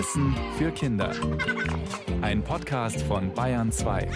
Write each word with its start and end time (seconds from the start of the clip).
Wissen 0.00 0.34
für 0.56 0.70
Kinder. 0.72 1.14
Ein 2.22 2.42
Podcast 2.42 3.02
von 3.02 3.34
Bayern 3.34 3.70
2. 3.70 4.08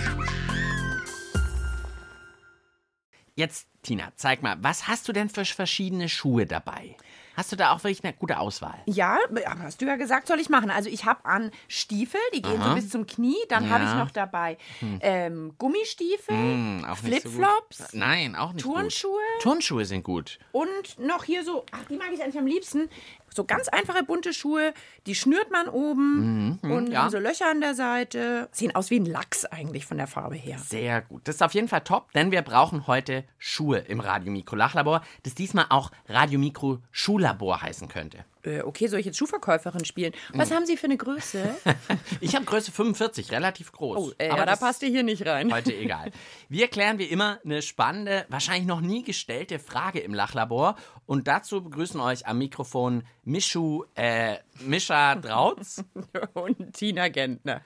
Jetzt, 3.35 3.69
Tina, 3.83 4.11
zeig 4.17 4.43
mal, 4.43 4.57
was 4.63 4.89
hast 4.89 5.07
du 5.09 5.13
denn 5.13 5.29
für 5.29 5.45
verschiedene 5.45 6.09
Schuhe 6.09 6.47
dabei? 6.47 6.97
Hast 7.37 7.51
du 7.53 7.57
da 7.57 7.73
auch 7.73 7.83
wirklich 7.83 8.03
eine 8.05 8.13
gute 8.15 8.39
Auswahl? 8.39 8.79
Ja, 8.87 9.19
hast 9.59 9.83
du 9.83 9.87
ja 9.87 9.97
gesagt, 9.97 10.29
soll 10.29 10.39
ich 10.39 10.49
machen. 10.49 10.71
Also 10.71 10.89
ich 10.89 11.05
habe 11.05 11.25
an 11.27 11.51
Stiefel, 11.67 12.21
die 12.33 12.41
gehen 12.43 12.63
so 12.63 12.73
bis 12.75 12.89
zum 12.91 13.07
Knie. 13.07 13.37
Dann 13.49 13.69
habe 13.71 13.83
ich 13.85 13.91
Ja. 13.91 13.97
noch 13.97 14.13
dabei 14.13 14.57
ähm, 15.01 15.53
Gummistiefel, 15.59 16.35
Hm, 16.35 16.85
auch 16.89 17.03
nicht 17.03 17.23
so 17.25 17.29
gut. 17.31 17.39
Flipflops 17.39 17.93
Nein, 17.93 18.37
auch 18.37 18.53
nicht 18.53 18.63
Turnschuhe? 18.63 19.11
gut. 19.35 19.43
Turnschuhe 19.43 19.85
sind 19.85 20.05
gut. 20.05 20.39
und 20.53 20.97
noch 21.01 21.25
hier 21.25 21.45
so, 21.45 21.67
ach, 21.73 21.85
die 21.91 21.97
mag 21.97 22.11
ich 22.15 22.23
eigentlich 22.23 22.39
am 22.39 22.47
liebsten. 22.47 22.89
So 23.35 23.45
ganz 23.45 23.69
einfache 23.69 24.05
bunte 24.05 24.33
Schuhe, 24.33 24.73
die 25.07 25.15
schnürt 25.17 25.51
man 25.51 25.69
oben 25.69 26.59
und 26.63 26.85
Mhm, 26.87 26.93
ja. 26.93 27.03
haben 27.03 27.11
so 27.11 27.19
Löcher 27.19 27.51
an 27.51 27.61
der 27.61 27.75
Seite. 27.75 28.49
Sehen 28.53 28.75
aus 28.77 28.91
wie 28.91 29.01
ein 29.01 29.07
Lachs 29.07 29.45
eigentlich 29.45 29.87
von 29.87 29.97
der 29.99 30.07
Farbe 30.07 30.37
her. 30.37 30.59
Sehr 30.59 31.03
gut. 31.03 31.27
Das 31.27 31.35
ist 31.37 31.43
auf 31.43 31.53
jeden 31.55 31.67
Fall 31.69 31.81
top, 31.83 32.13
denn 32.13 32.31
wir 32.31 32.43
brauchen 32.43 32.87
heute 32.87 33.25
Schuhe 33.39 33.79
im 33.79 33.99
Radiomikro 34.01 34.55
Lachlabor, 34.55 35.03
das 35.25 35.35
diesmal 35.35 35.67
auch 35.71 35.91
Radiomikro 36.09 36.79
Schullabor 36.93 37.61
heißen 37.63 37.89
könnte. 37.89 38.25
Äh, 38.45 38.63
okay, 38.63 38.87
soll 38.89 39.01
ich 39.01 39.07
jetzt 39.07 39.17
Schuhverkäuferin 39.19 39.85
spielen? 39.85 40.13
Was 40.33 40.51
Hm. 40.51 40.57
haben 40.57 40.67
Sie 40.67 40.77
für 40.77 40.87
eine 40.87 40.97
Größe? 40.97 41.55
Ich 42.21 42.35
habe 42.35 42.45
Größe 42.45 42.73
45, 42.73 43.33
relativ 43.33 43.73
groß. 43.73 43.99
Oh, 43.99 44.13
äh, 44.19 44.29
Aber 44.31 44.47
da 44.47 44.57
passt 44.57 44.83
ihr 44.83 44.89
hier 44.89 45.03
nicht 45.03 45.27
rein. 45.27 45.53
Heute 45.53 45.75
egal. 45.77 46.11
Wir 46.49 46.69
klären 46.69 46.99
wie 46.99 47.05
immer 47.05 47.39
eine 47.45 47.63
spannende, 47.63 48.25
wahrscheinlich 48.29 48.67
noch 48.67 48.81
nie 48.81 49.03
gestellte 49.03 49.59
Frage 49.59 50.01
im 50.01 50.15
Lachlabor. 50.15 50.77
Und 51.07 51.27
dazu 51.29 51.63
begrüßen 51.63 52.01
euch 52.01 52.27
am 52.27 52.39
Mikrofon 52.39 53.05
Mischu, 53.25 53.85
äh, 53.95 54.37
Mischa 54.61 55.15
Drautz. 55.17 55.83
und 56.35 56.73
Tina 56.75 57.09
Gentner. 57.09 57.63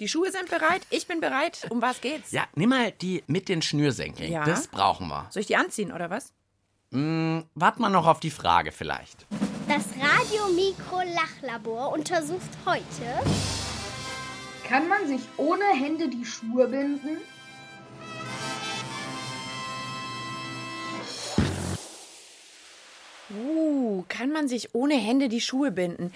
Die 0.00 0.08
Schuhe 0.08 0.32
sind 0.32 0.50
bereit, 0.50 0.82
ich 0.90 1.06
bin 1.06 1.20
bereit. 1.20 1.66
Um 1.70 1.80
was 1.80 2.00
geht's? 2.00 2.32
Ja, 2.32 2.44
nimm 2.54 2.70
mal 2.70 2.90
die 2.92 3.22
mit 3.26 3.48
den 3.48 3.62
Schnürsenkeln. 3.62 4.32
Ja. 4.32 4.44
Das 4.44 4.66
brauchen 4.66 5.08
wir. 5.08 5.26
Soll 5.30 5.42
ich 5.42 5.46
die 5.46 5.56
anziehen 5.56 5.92
oder 5.92 6.10
was? 6.10 6.32
Wart 6.90 7.78
mal 7.80 7.88
noch 7.88 8.06
auf 8.06 8.20
die 8.20 8.30
Frage 8.30 8.70
vielleicht. 8.72 9.26
Das 9.68 9.84
Radiomikro-Lachlabor 10.00 11.92
untersucht 11.92 12.50
heute, 12.66 12.84
Kann 14.68 14.88
man 14.88 15.06
sich 15.06 15.20
ohne 15.36 15.64
Hände 15.74 16.08
die 16.08 16.24
Schuhe 16.24 16.68
binden? 16.68 17.18
Uh, 23.30 24.04
kann 24.08 24.30
man 24.30 24.48
sich 24.48 24.74
ohne 24.74 24.94
Hände 24.94 25.28
die 25.28 25.40
Schuhe 25.40 25.70
binden? 25.70 26.12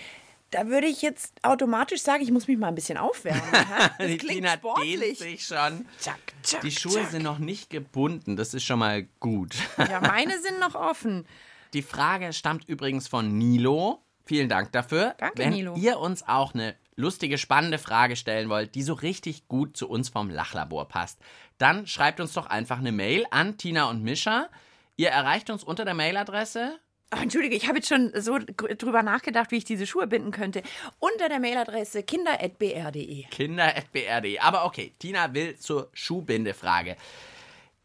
Da 0.51 0.67
würde 0.69 0.87
ich 0.87 1.03
jetzt 1.03 1.33
automatisch 1.43 2.03
sagen, 2.03 2.23
ich 2.23 2.31
muss 2.31 2.47
mich 2.47 2.57
mal 2.59 2.69
ein 2.69 2.75
bisschen 2.75 2.99
aufwärmen. 2.99 3.43
Das 3.99 4.07
die 4.07 4.17
klingt 4.19 4.35
Tina 4.45 4.57
dehnt 4.57 4.61
sportlich. 4.61 5.19
sich 5.19 5.45
schon. 5.45 5.87
Zack, 5.99 6.19
zack, 6.43 6.61
Die 6.61 6.71
Schuhe 6.71 6.93
zack. 7.03 7.11
sind 7.11 7.23
noch 7.23 7.39
nicht 7.39 7.71
gebunden. 7.71 8.37
Das 8.37 8.55
ist 8.55 8.65
schon 8.65 8.79
mal 8.79 9.07
gut. 9.21 9.55
Ja, 9.79 10.01
meine 10.01 10.41
sind 10.41 10.61
noch 10.61 10.75
offen. 10.75 11.27
Die 11.73 11.83
Frage 11.83 12.33
stammt 12.33 12.69
übrigens 12.69 13.09
von 13.09 13.37
Nilo. 13.37 14.03
Vielen 14.25 14.49
Dank 14.49 14.73
dafür. 14.73 15.15
Danke, 15.19 15.39
Wenn 15.39 15.51
Nilo. 15.51 15.75
ihr 15.77 15.99
uns 15.99 16.27
auch 16.27 16.55
eine 16.55 16.75
lustige, 16.97 17.39
spannende 17.39 17.79
Frage 17.79 18.17
stellen 18.17 18.49
wollt, 18.49 18.75
die 18.75 18.83
so 18.83 18.95
richtig 18.95 19.47
gut 19.49 19.77
zu 19.77 19.89
uns 19.89 20.09
vom 20.09 20.31
Lachlabor 20.31 20.89
passt, 20.89 21.21
dann 21.59 21.87
schreibt 21.87 22.21
uns 22.21 22.33
doch 22.33 22.47
einfach 22.47 22.79
eine 22.79 22.93
Mail 22.93 23.25
an 23.31 23.57
Tina 23.59 23.89
und 23.91 24.03
Mischa. 24.03 24.49
Ihr 24.97 25.11
erreicht 25.11 25.51
uns 25.51 25.63
unter 25.63 25.85
der 25.85 25.95
Mailadresse. 25.95 26.79
Oh, 27.15 27.19
Entschuldige, 27.23 27.55
ich 27.55 27.69
habe 27.69 27.79
jetzt 27.79 27.89
schon 27.89 28.11
so 28.17 28.39
drüber 28.39 29.03
nachgedacht, 29.05 29.53
wie 29.53 29.59
ich 29.59 29.65
diese 29.65 29.87
Schuhe 29.87 30.09
binden 30.09 30.33
könnte. 30.33 30.63
Unter 30.99 31.29
der 31.29 31.39
Mailadresse 31.39 32.03
kinder.br.de. 32.03 33.25
kinder.br.de. 33.25 34.39
Aber 34.41 34.65
okay, 34.65 34.93
Tina 34.99 35.33
will 35.33 35.57
zur 35.57 35.89
Schuhbindefrage. 35.93 36.97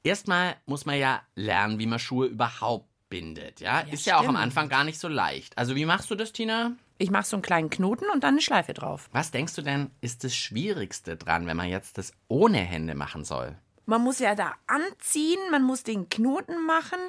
Erstmal 0.03 0.55
muss 0.65 0.85
man 0.87 0.97
ja 0.97 1.21
lernen, 1.35 1.77
wie 1.77 1.85
man 1.85 1.99
Schuhe 1.99 2.25
überhaupt 2.27 2.87
bindet. 3.11 3.59
Ja, 3.59 3.81
ist 3.81 4.07
ja 4.07 4.17
auch 4.17 4.27
am. 4.27 4.35
Anfang 4.35 4.69
gar 4.69 4.83
nicht 4.83 4.99
so 4.99 5.07
leicht. 5.07 5.55
Also, 5.55 5.75
wie 5.75 5.85
machst 5.85 6.09
du 6.09 6.15
das, 6.15 6.33
Tina? 6.33 6.71
Ich 6.97 7.11
mache 7.11 7.25
so 7.25 7.35
einen 7.35 7.43
kleinen 7.43 7.69
Knoten 7.69 8.05
und 8.11 8.23
dann 8.23 8.35
eine 8.35 8.41
Schleife 8.41 8.73
drauf. 8.73 9.09
Was 9.11 9.29
denkst 9.29 9.53
du 9.53 9.61
denn, 9.61 9.91
ist 10.01 10.23
das 10.23 10.35
Schwierigste 10.35 11.17
dran, 11.17 11.45
wenn 11.45 11.57
man 11.57 11.67
jetzt 11.69 11.99
das 11.99 12.13
ohne 12.27 12.57
Hände 12.57 12.95
machen 12.95 13.23
soll? 13.23 13.55
Man 13.85 14.01
muss 14.01 14.19
ja 14.19 14.33
da 14.33 14.53
anziehen, 14.65 15.39
man 15.51 15.63
muss 15.63 15.83
den 15.83 16.09
Knoten 16.09 16.65
machen. 16.65 16.99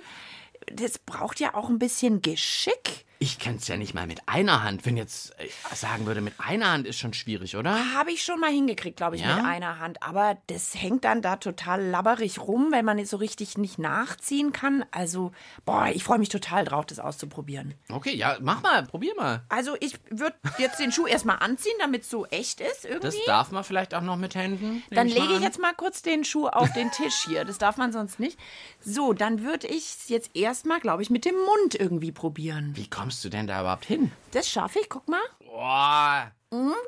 Das 0.67 0.99
braucht 0.99 1.41
ja 1.41 1.55
auch 1.55 1.69
ein 1.71 1.79
bisschen 1.79 2.21
Geschick. 2.21 3.07
Ich 3.23 3.39
könnte 3.39 3.59
es 3.61 3.69
ja 3.69 3.77
nicht 3.77 3.95
mal 3.95 4.09
mit 4.09 4.21
einer 4.27 4.65
Hand. 4.65 4.85
Wenn 4.85 4.97
jetzt 4.97 5.39
äh, 5.39 5.47
sagen 5.77 6.07
würde, 6.07 6.21
mit 6.21 6.35
einer 6.39 6.73
Hand 6.73 6.89
ist 6.89 6.99
schon 6.99 7.13
schwierig, 7.15 7.57
oder? 7.57 7.95
Habe 7.95 8.11
ich 8.11 8.25
schon 8.25 8.41
mal 8.41 8.51
hingekriegt, 8.51 8.97
glaube 8.97 9.15
ich, 9.15 9.23
Ja? 9.23 9.37
mit 9.37 9.45
einer 9.45 9.79
Hand. 9.79 10.03
Aber 10.03 10.37
das 10.49 10.75
hängt 10.75 11.05
dann 11.05 11.23
da 11.23 11.37
total 11.37 11.81
labberig 11.85 12.41
rum, 12.41 12.73
wenn 12.73 12.85
man 12.85 12.99
es 12.99 13.11
so 13.11 13.19
richtig 13.19 13.57
nicht 13.57 13.79
nachziehen 13.79 14.53
kann. 14.53 14.85
Also, 14.91 15.31
boah, 15.65 15.87
ich 15.95 16.03
freue 16.03 16.19
mich 16.19 16.31
total 16.31 16.65
drauf, 16.65 16.85
das 16.85 16.99
auszuprobieren. 16.99 17.75
Okay, 17.93 18.13
ja, 18.17 18.39
mach 18.41 18.61
mal, 18.61 18.83
probier 18.83 19.15
mal. 19.17 19.45
Also, 19.49 19.77
ich 19.79 20.01
würde 20.11 20.35
jetzt 20.59 20.81
den 20.81 20.91
Schuh 20.91 21.07
erstmal 21.07 21.37
anziehen, 21.39 21.77
damit 21.79 22.03
es 22.03 22.11
so 22.11 22.27
echt 22.27 22.61
ist 22.61 22.85
irgendwie. 22.85 23.07
Das 23.07 23.25
darf 23.27 23.53
man 23.53 23.63
vielleicht 23.63 23.95
auch 23.95 24.03
noch 24.03 24.17
mit 24.17 24.35
Händen. 24.35 24.83
Dann 24.91 25.07
mal 25.07 25.15
lege 25.15 25.35
ich 25.35 25.43
jetzt 25.43 25.61
mal 25.61 25.75
kurz 25.75 26.03
den 26.03 26.25
Schuh 26.25 26.49
auf 26.49 26.73
den 26.73 26.91
Tisch 26.91 27.25
hier. 27.29 27.45
Das 27.45 27.59
darf 27.59 27.77
man 27.77 27.93
sonst 27.93 28.19
nicht. 28.19 28.37
So, 28.81 29.13
dann 29.13 29.45
würde 29.45 29.69
ich 29.69 29.85
es 30.01 30.09
jetzt 30.09 30.35
erstmal, 30.35 30.81
glaube 30.81 31.05
ich, 31.05 31.11
mit 31.11 31.25
dem 31.25 31.37
Mund 31.37 31.77
irgendwie 31.77 32.11
probieren. 32.11 32.73
Wie 32.75 32.91
kommst 32.91 33.12
du 33.21 33.29
denn 33.29 33.47
da 33.47 33.61
überhaupt 33.61 33.85
hin? 33.85 34.13
Das 34.31 34.49
schaffe 34.49 34.81
ich, 34.81 34.89
guck 34.89 35.09
mal. 35.09 35.21
Boah. 35.45 36.33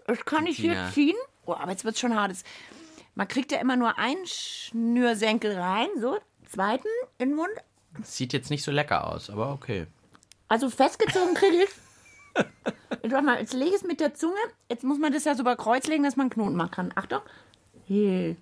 Das 0.07 0.25
kann 0.25 0.47
ich 0.47 0.57
hier 0.57 0.91
ziehen. 0.93 1.17
Oh, 1.47 1.55
aber 1.55 1.71
jetzt 1.71 1.85
wird 1.85 1.95
es 1.95 2.01
schon 2.01 2.15
hart. 2.15 2.33
Man 3.15 3.29
kriegt 3.29 3.53
ja 3.53 3.59
immer 3.61 3.77
nur 3.77 3.99
einen 3.99 4.27
Schnürsenkel 4.27 5.57
rein. 5.59 5.89
So, 6.01 6.19
zweiten 6.51 6.89
in 7.19 7.31
den 7.31 7.37
Mund. 7.37 7.53
Sieht 8.03 8.33
jetzt 8.33 8.51
nicht 8.51 8.63
so 8.63 8.73
lecker 8.73 9.07
aus, 9.07 9.31
aber 9.31 9.53
okay. 9.53 9.87
Also 10.49 10.69
festgezogen 10.69 11.35
kriege 11.35 11.65
ich. 11.65 11.71
Jetzt, 13.03 13.13
warte 13.13 13.25
mal, 13.25 13.39
jetzt 13.39 13.53
lege 13.53 13.71
ich 13.71 13.77
es 13.77 13.83
mit 13.85 14.01
der 14.01 14.15
Zunge. 14.15 14.35
Jetzt 14.69 14.85
muss 14.85 14.99
man 14.99 15.13
das 15.13 15.25
ja 15.25 15.35
so 15.35 15.43
über 15.43 15.57
Kreuz 15.57 15.87
legen, 15.87 16.03
dass 16.03 16.17
man 16.17 16.25
einen 16.25 16.31
Knoten 16.31 16.57
machen 16.57 16.71
kann. 16.71 16.93
Achtung. 16.95 17.21
Hier. 17.87 18.37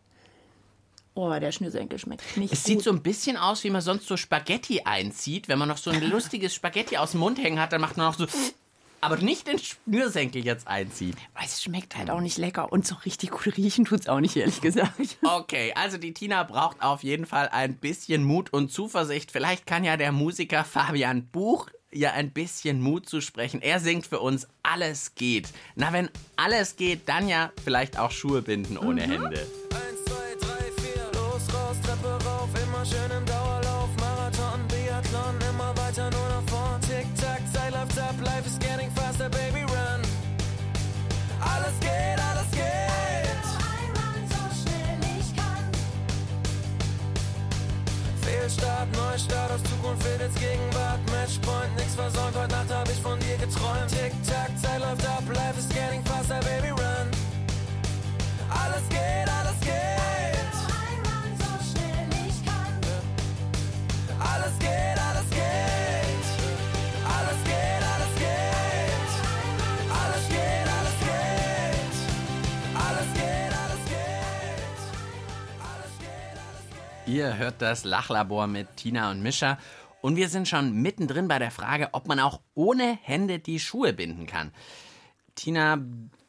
Oh, 1.15 1.31
der 1.39 1.53
Schnürsenkel 1.53 1.99
schmeckt 1.99 2.37
nicht 2.39 2.53
Es 2.53 2.61
gut. 2.61 2.67
sieht 2.67 2.83
so 2.83 2.91
ein 2.91 3.03
bisschen 3.03 3.37
aus, 3.37 3.65
wie 3.65 3.71
man 3.71 3.83
sonst 3.83 4.07
so 4.07 4.17
Spaghetti 4.17 4.83
einzieht. 4.85 5.47
Wenn 5.49 5.59
man 5.59 5.69
noch 5.69 5.77
so 5.77 5.91
ein 5.91 6.03
lustiges 6.11 6.55
Spaghetti 6.55 6.97
aus 6.97 7.11
dem 7.11 7.21
Mund 7.21 7.39
hängen 7.43 7.61
hat, 7.61 7.73
dann 7.73 7.81
macht 7.83 7.97
man 7.97 8.07
noch 8.07 8.19
so. 8.19 8.27
Aber 9.03 9.17
nicht 9.17 9.49
den 9.49 9.59
Schnürsenkel 9.59 10.45
jetzt 10.45 10.69
einziehen. 10.69 11.17
Weil 11.35 11.45
es 11.47 11.61
schmeckt 11.63 11.97
halt 11.97 12.09
auch 12.09 12.21
nicht 12.21 12.39
lecker. 12.39 12.73
Und 12.73 12.87
so 12.87 12.95
richtig 13.05 13.31
gut 13.33 13.57
riechen 13.57 13.85
tut 13.85 14.01
es 14.01 14.09
auch 14.09 14.21
nicht, 14.21 14.37
ehrlich 14.37 14.61
gesagt. 14.61 14.93
Okay, 15.23 15.73
also 15.75 15.99
die 15.99 16.15
Tina 16.15 16.45
braucht 16.45 16.81
auf 16.83 17.03
jeden 17.03 17.27
Fall 17.27 17.49
ein 17.49 17.75
bisschen 17.77 18.23
Mut 18.23 18.53
und 18.53 18.71
Zuversicht. 18.73 19.33
Vielleicht 19.33 19.67
kann 19.67 19.83
ja 19.85 19.97
der 19.97 20.13
Musiker 20.13 20.65
Fabian 20.65 21.27
Buch 21.27 21.69
ihr 21.91 22.13
ein 22.15 22.31
bisschen 22.31 22.81
Mut 22.81 23.07
zu 23.09 23.21
sprechen. 23.21 23.61
Er 23.61 23.81
singt 23.81 24.07
für 24.07 24.21
uns 24.21 24.47
Alles 24.63 25.15
geht. 25.17 25.49
Na, 25.75 25.93
wenn 25.93 26.09
alles 26.37 26.77
geht, 26.77 27.09
dann 27.09 27.29
ja 27.29 27.51
vielleicht 27.65 27.99
auch 27.99 28.13
Schuhe 28.13 28.41
binden 28.41 28.79
ohne 28.79 29.03
Hände. 29.03 29.47
Fehlstart, 48.43 48.91
Neustart, 48.97 49.53
aus 49.53 49.63
Zukunft 49.63 50.05
wird 50.05 50.21
jetzt 50.21 50.41
Gegenwart, 50.41 50.99
Matchpoint, 51.13 51.77
nix 51.77 51.95
versäumt, 51.95 52.35
heute 52.37 52.51
Nacht 52.51 52.75
hab 52.75 52.89
ich 52.91 53.01
von 53.01 53.17
dir 53.21 53.37
geträumt. 53.37 53.87
Tick, 53.87 54.13
tack, 54.27 54.51
Zeit 54.61 54.81
läuft 54.81 55.07
ab, 55.07 55.23
life 55.29 55.57
is 55.61 55.69
getting 55.69 56.03
faster, 56.03 56.41
baby, 56.41 56.71
run. 56.71 57.07
Alles 58.51 58.83
geht, 58.89 59.29
alles 59.29 59.61
geht. 59.61 60.02
Ihr 77.13 77.37
hört 77.37 77.61
das 77.61 77.85
Lachlabor 77.85 78.47
mit 78.47 78.79
Tina 78.79 79.11
und 79.11 79.23
Mischa. 79.23 79.59
Und 80.01 80.17
wir 80.17 80.31
sind 80.31 80.49
schon 80.49 80.73
mittendrin 80.73 81.29
bei 81.29 81.39
der 81.39 81.51
Frage, 81.51 81.91
ob 81.93 82.09
man 82.09 82.19
auch 82.19 82.41
ohne 82.55 82.99
Hände 83.03 83.39
die 83.39 83.61
Schuhe 83.61 83.93
binden 83.93 84.27
kann. 84.27 84.51
Tina, 85.35 85.79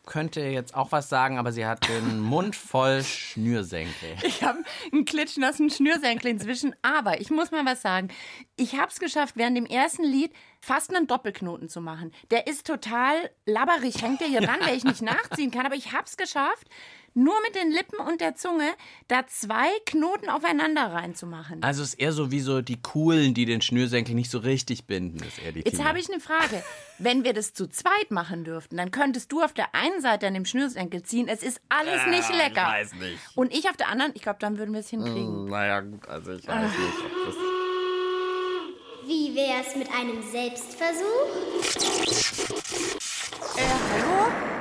könnte 0.05 0.41
jetzt 0.41 0.75
auch 0.75 0.91
was 0.91 1.07
sagen, 1.07 1.37
aber 1.37 1.53
sie 1.53 1.65
hat 1.65 1.87
den 1.87 2.19
Mund 2.21 2.57
voll 2.57 3.01
Schnürsenkel. 3.01 4.17
Ich 4.23 4.43
habe 4.43 4.59
einen 4.91 5.05
klitschnassen 5.05 5.69
Schnürsenkel 5.69 6.29
inzwischen, 6.29 6.75
aber 6.81 7.21
ich 7.21 7.29
muss 7.29 7.51
mal 7.51 7.65
was 7.65 7.81
sagen. 7.81 8.09
Ich 8.57 8.75
habe 8.75 8.89
es 8.89 8.99
geschafft, 8.99 9.37
während 9.37 9.55
dem 9.55 9.65
ersten 9.65 10.03
Lied 10.03 10.33
fast 10.59 10.93
einen 10.93 11.07
Doppelknoten 11.07 11.69
zu 11.69 11.79
machen. 11.79 12.11
Der 12.31 12.47
ist 12.47 12.67
total 12.67 13.29
labberig, 13.45 14.01
hängt 14.01 14.19
der 14.19 14.27
hier 14.27 14.41
dran, 14.41 14.59
weil 14.65 14.75
ich 14.75 14.83
nicht 14.83 15.01
nachziehen 15.01 15.51
kann, 15.51 15.65
aber 15.65 15.75
ich 15.75 15.93
habe 15.93 16.03
es 16.05 16.17
geschafft, 16.17 16.67
nur 17.15 17.35
mit 17.45 17.55
den 17.55 17.71
Lippen 17.71 17.97
und 17.99 18.21
der 18.21 18.35
Zunge 18.35 18.71
da 19.07 19.25
zwei 19.27 19.67
Knoten 19.85 20.29
aufeinander 20.29 20.91
reinzumachen. 20.93 21.61
Also 21.63 21.83
ist 21.83 21.93
eher 21.95 22.11
so 22.11 22.31
wie 22.31 22.39
so 22.39 22.61
die 22.61 22.81
Coolen, 22.81 23.33
die 23.33 23.45
den 23.45 23.61
Schnürsenkel 23.61 24.15
nicht 24.15 24.31
so 24.31 24.39
richtig 24.39 24.85
binden, 24.85 25.19
ist 25.25 25.39
eher 25.43 25.51
die 25.51 25.61
Jetzt 25.61 25.83
habe 25.83 25.99
ich 25.99 26.09
eine 26.11 26.19
Frage. 26.19 26.63
Wenn 26.99 27.23
wir 27.23 27.33
das 27.33 27.53
zu 27.53 27.67
zweit 27.67 28.11
machen 28.11 28.43
dürften, 28.43 28.77
dann 28.77 28.91
könntest 28.91 29.31
du 29.31 29.41
auf 29.41 29.53
der 29.53 29.73
einen 29.75 30.01
Seite 30.01 30.27
an 30.27 30.33
dem 30.33 30.45
Schnürsenkel 30.45 31.03
ziehen. 31.03 31.27
Es 31.27 31.43
ist 31.43 31.61
alles 31.69 32.05
nicht 32.07 32.29
lecker. 32.35 32.67
Ah, 32.67 32.81
Ich 32.81 32.91
weiß 32.91 32.93
nicht. 32.99 33.17
Und 33.35 33.53
ich 33.53 33.69
auf 33.69 33.77
der 33.77 33.89
anderen, 33.89 34.11
ich 34.15 34.21
glaube, 34.21 34.39
dann 34.39 34.57
würden 34.57 34.73
wir 34.73 34.79
es 34.81 34.89
hinkriegen. 34.89 35.45
Naja, 35.45 35.81
gut, 35.81 36.07
also 36.07 36.31
ich 36.33 36.47
weiß 36.47 36.63
nicht. 36.63 36.73
Ob 37.03 37.25
das 37.27 37.35
Wie 39.07 39.35
wär's 39.35 39.75
mit 39.75 39.89
einem 39.91 40.21
Selbstversuch? 40.31 41.29
Äh, 43.57 43.61
hallo? 43.61 44.52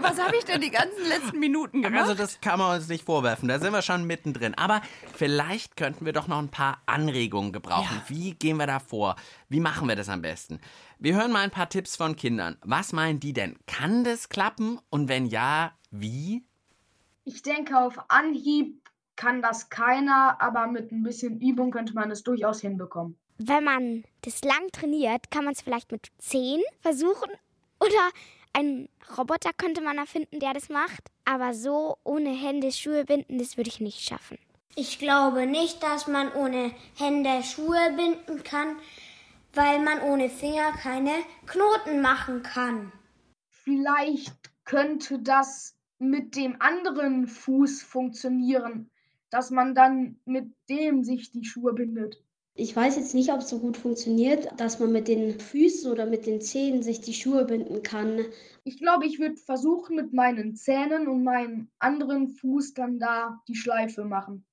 Was 0.00 0.20
habe 0.20 0.36
ich 0.36 0.44
denn 0.44 0.60
die 0.60 0.70
ganzen 0.70 1.08
letzten 1.08 1.38
Minuten 1.38 1.82
gemacht? 1.82 2.02
Also 2.02 2.14
das 2.14 2.40
kann 2.40 2.58
man 2.58 2.76
uns 2.76 2.88
nicht 2.88 3.04
vorwerfen, 3.04 3.48
da 3.48 3.58
sind 3.58 3.72
wir 3.72 3.82
schon 3.82 4.04
mittendrin. 4.06 4.54
Aber 4.54 4.82
vielleicht 5.14 5.76
könnten 5.76 6.04
wir 6.04 6.12
doch 6.12 6.28
noch 6.28 6.38
ein 6.38 6.50
paar 6.50 6.82
Anregungen 6.86 7.52
gebrauchen. 7.52 8.02
Wie 8.08 8.34
gehen 8.34 8.56
wir 8.56 8.66
da 8.66 8.78
vor? 8.78 9.16
Wie 9.48 9.60
machen 9.60 9.88
wir 9.88 9.96
das 9.96 10.08
am 10.08 10.22
besten? 10.22 10.60
Wir 10.98 11.14
hören 11.14 11.32
mal 11.32 11.40
ein 11.40 11.50
paar 11.50 11.68
Tipps 11.68 11.96
von 11.96 12.16
Kindern. 12.16 12.56
Was 12.62 12.92
meinen 12.92 13.20
die 13.20 13.32
denn? 13.32 13.56
Kann 13.66 14.04
das 14.04 14.28
klappen? 14.28 14.80
Und 14.90 15.08
wenn 15.08 15.26
ja, 15.26 15.72
wie? 15.90 16.44
Ich 17.24 17.42
denke, 17.42 17.78
auf 17.78 17.98
Anhieb 18.08 18.80
kann 19.16 19.42
das 19.42 19.68
keiner, 19.70 20.40
aber 20.40 20.66
mit 20.66 20.92
ein 20.92 21.02
bisschen 21.02 21.40
Übung 21.40 21.70
könnte 21.70 21.94
man 21.94 22.10
es 22.10 22.22
durchaus 22.22 22.60
hinbekommen. 22.60 23.16
Wenn 23.38 23.64
man 23.64 24.04
das 24.22 24.42
lang 24.42 24.70
trainiert, 24.72 25.30
kann 25.30 25.44
man 25.44 25.54
es 25.54 25.62
vielleicht 25.62 25.90
mit 25.90 26.08
10 26.18 26.60
versuchen. 26.80 27.30
Oder 27.80 28.10
einen 28.54 28.88
Roboter 29.18 29.50
könnte 29.56 29.82
man 29.82 29.98
erfinden, 29.98 30.40
der 30.40 30.54
das 30.54 30.68
macht. 30.68 31.10
Aber 31.24 31.54
so 31.54 31.98
ohne 32.04 32.30
Hände 32.30 32.72
Schuhe 32.72 33.04
binden, 33.04 33.38
das 33.38 33.56
würde 33.56 33.68
ich 33.68 33.80
nicht 33.80 34.00
schaffen. 34.00 34.38
Ich 34.76 34.98
glaube 34.98 35.46
nicht, 35.46 35.82
dass 35.82 36.06
man 36.06 36.32
ohne 36.32 36.72
Hände 36.96 37.42
Schuhe 37.42 37.94
binden 37.96 38.42
kann, 38.42 38.76
weil 39.52 39.80
man 39.80 40.00
ohne 40.02 40.28
Finger 40.28 40.72
keine 40.72 41.12
Knoten 41.46 42.00
machen 42.00 42.42
kann. 42.42 42.92
Vielleicht 43.48 44.34
könnte 44.64 45.20
das 45.20 45.76
mit 45.98 46.34
dem 46.34 46.60
anderen 46.60 47.28
Fuß 47.28 47.82
funktionieren, 47.82 48.90
dass 49.30 49.50
man 49.50 49.74
dann 49.74 50.18
mit 50.24 50.52
dem 50.68 51.04
sich 51.04 51.30
die 51.30 51.44
Schuhe 51.44 51.72
bindet. 51.72 52.23
Ich 52.56 52.76
weiß 52.76 52.94
jetzt 52.94 53.14
nicht, 53.14 53.32
ob 53.32 53.40
es 53.40 53.48
so 53.48 53.58
gut 53.58 53.76
funktioniert, 53.76 54.48
dass 54.60 54.78
man 54.78 54.92
mit 54.92 55.08
den 55.08 55.40
Füßen 55.40 55.90
oder 55.90 56.06
mit 56.06 56.24
den 56.24 56.40
Zähnen 56.40 56.84
sich 56.84 57.00
die 57.00 57.12
Schuhe 57.12 57.44
binden 57.44 57.82
kann. 57.82 58.20
Ich 58.62 58.78
glaube, 58.78 59.06
ich 59.06 59.18
würde 59.18 59.34
versuchen, 59.34 59.96
mit 59.96 60.12
meinen 60.12 60.54
Zähnen 60.54 61.08
und 61.08 61.24
meinem 61.24 61.66
anderen 61.80 62.28
Fuß 62.28 62.74
dann 62.74 63.00
da 63.00 63.40
die 63.48 63.56
Schleife 63.56 64.04
machen. 64.04 64.46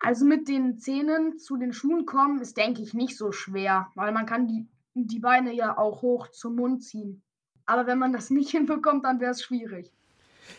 Also 0.00 0.26
mit 0.26 0.48
den 0.48 0.78
Zähnen 0.78 1.38
zu 1.38 1.56
den 1.56 1.72
Schuhen 1.72 2.04
kommen, 2.04 2.42
ist, 2.42 2.58
denke 2.58 2.82
ich, 2.82 2.92
nicht 2.92 3.16
so 3.16 3.32
schwer, 3.32 3.90
weil 3.94 4.12
man 4.12 4.26
kann 4.26 4.46
die, 4.46 4.66
die 4.92 5.20
Beine 5.20 5.54
ja 5.54 5.78
auch 5.78 6.02
hoch 6.02 6.28
zum 6.28 6.56
Mund 6.56 6.84
ziehen. 6.84 7.22
Aber 7.64 7.86
wenn 7.86 7.98
man 7.98 8.12
das 8.12 8.28
nicht 8.28 8.50
hinbekommt, 8.52 9.06
dann 9.06 9.18
wäre 9.18 9.30
es 9.30 9.42
schwierig. 9.42 9.90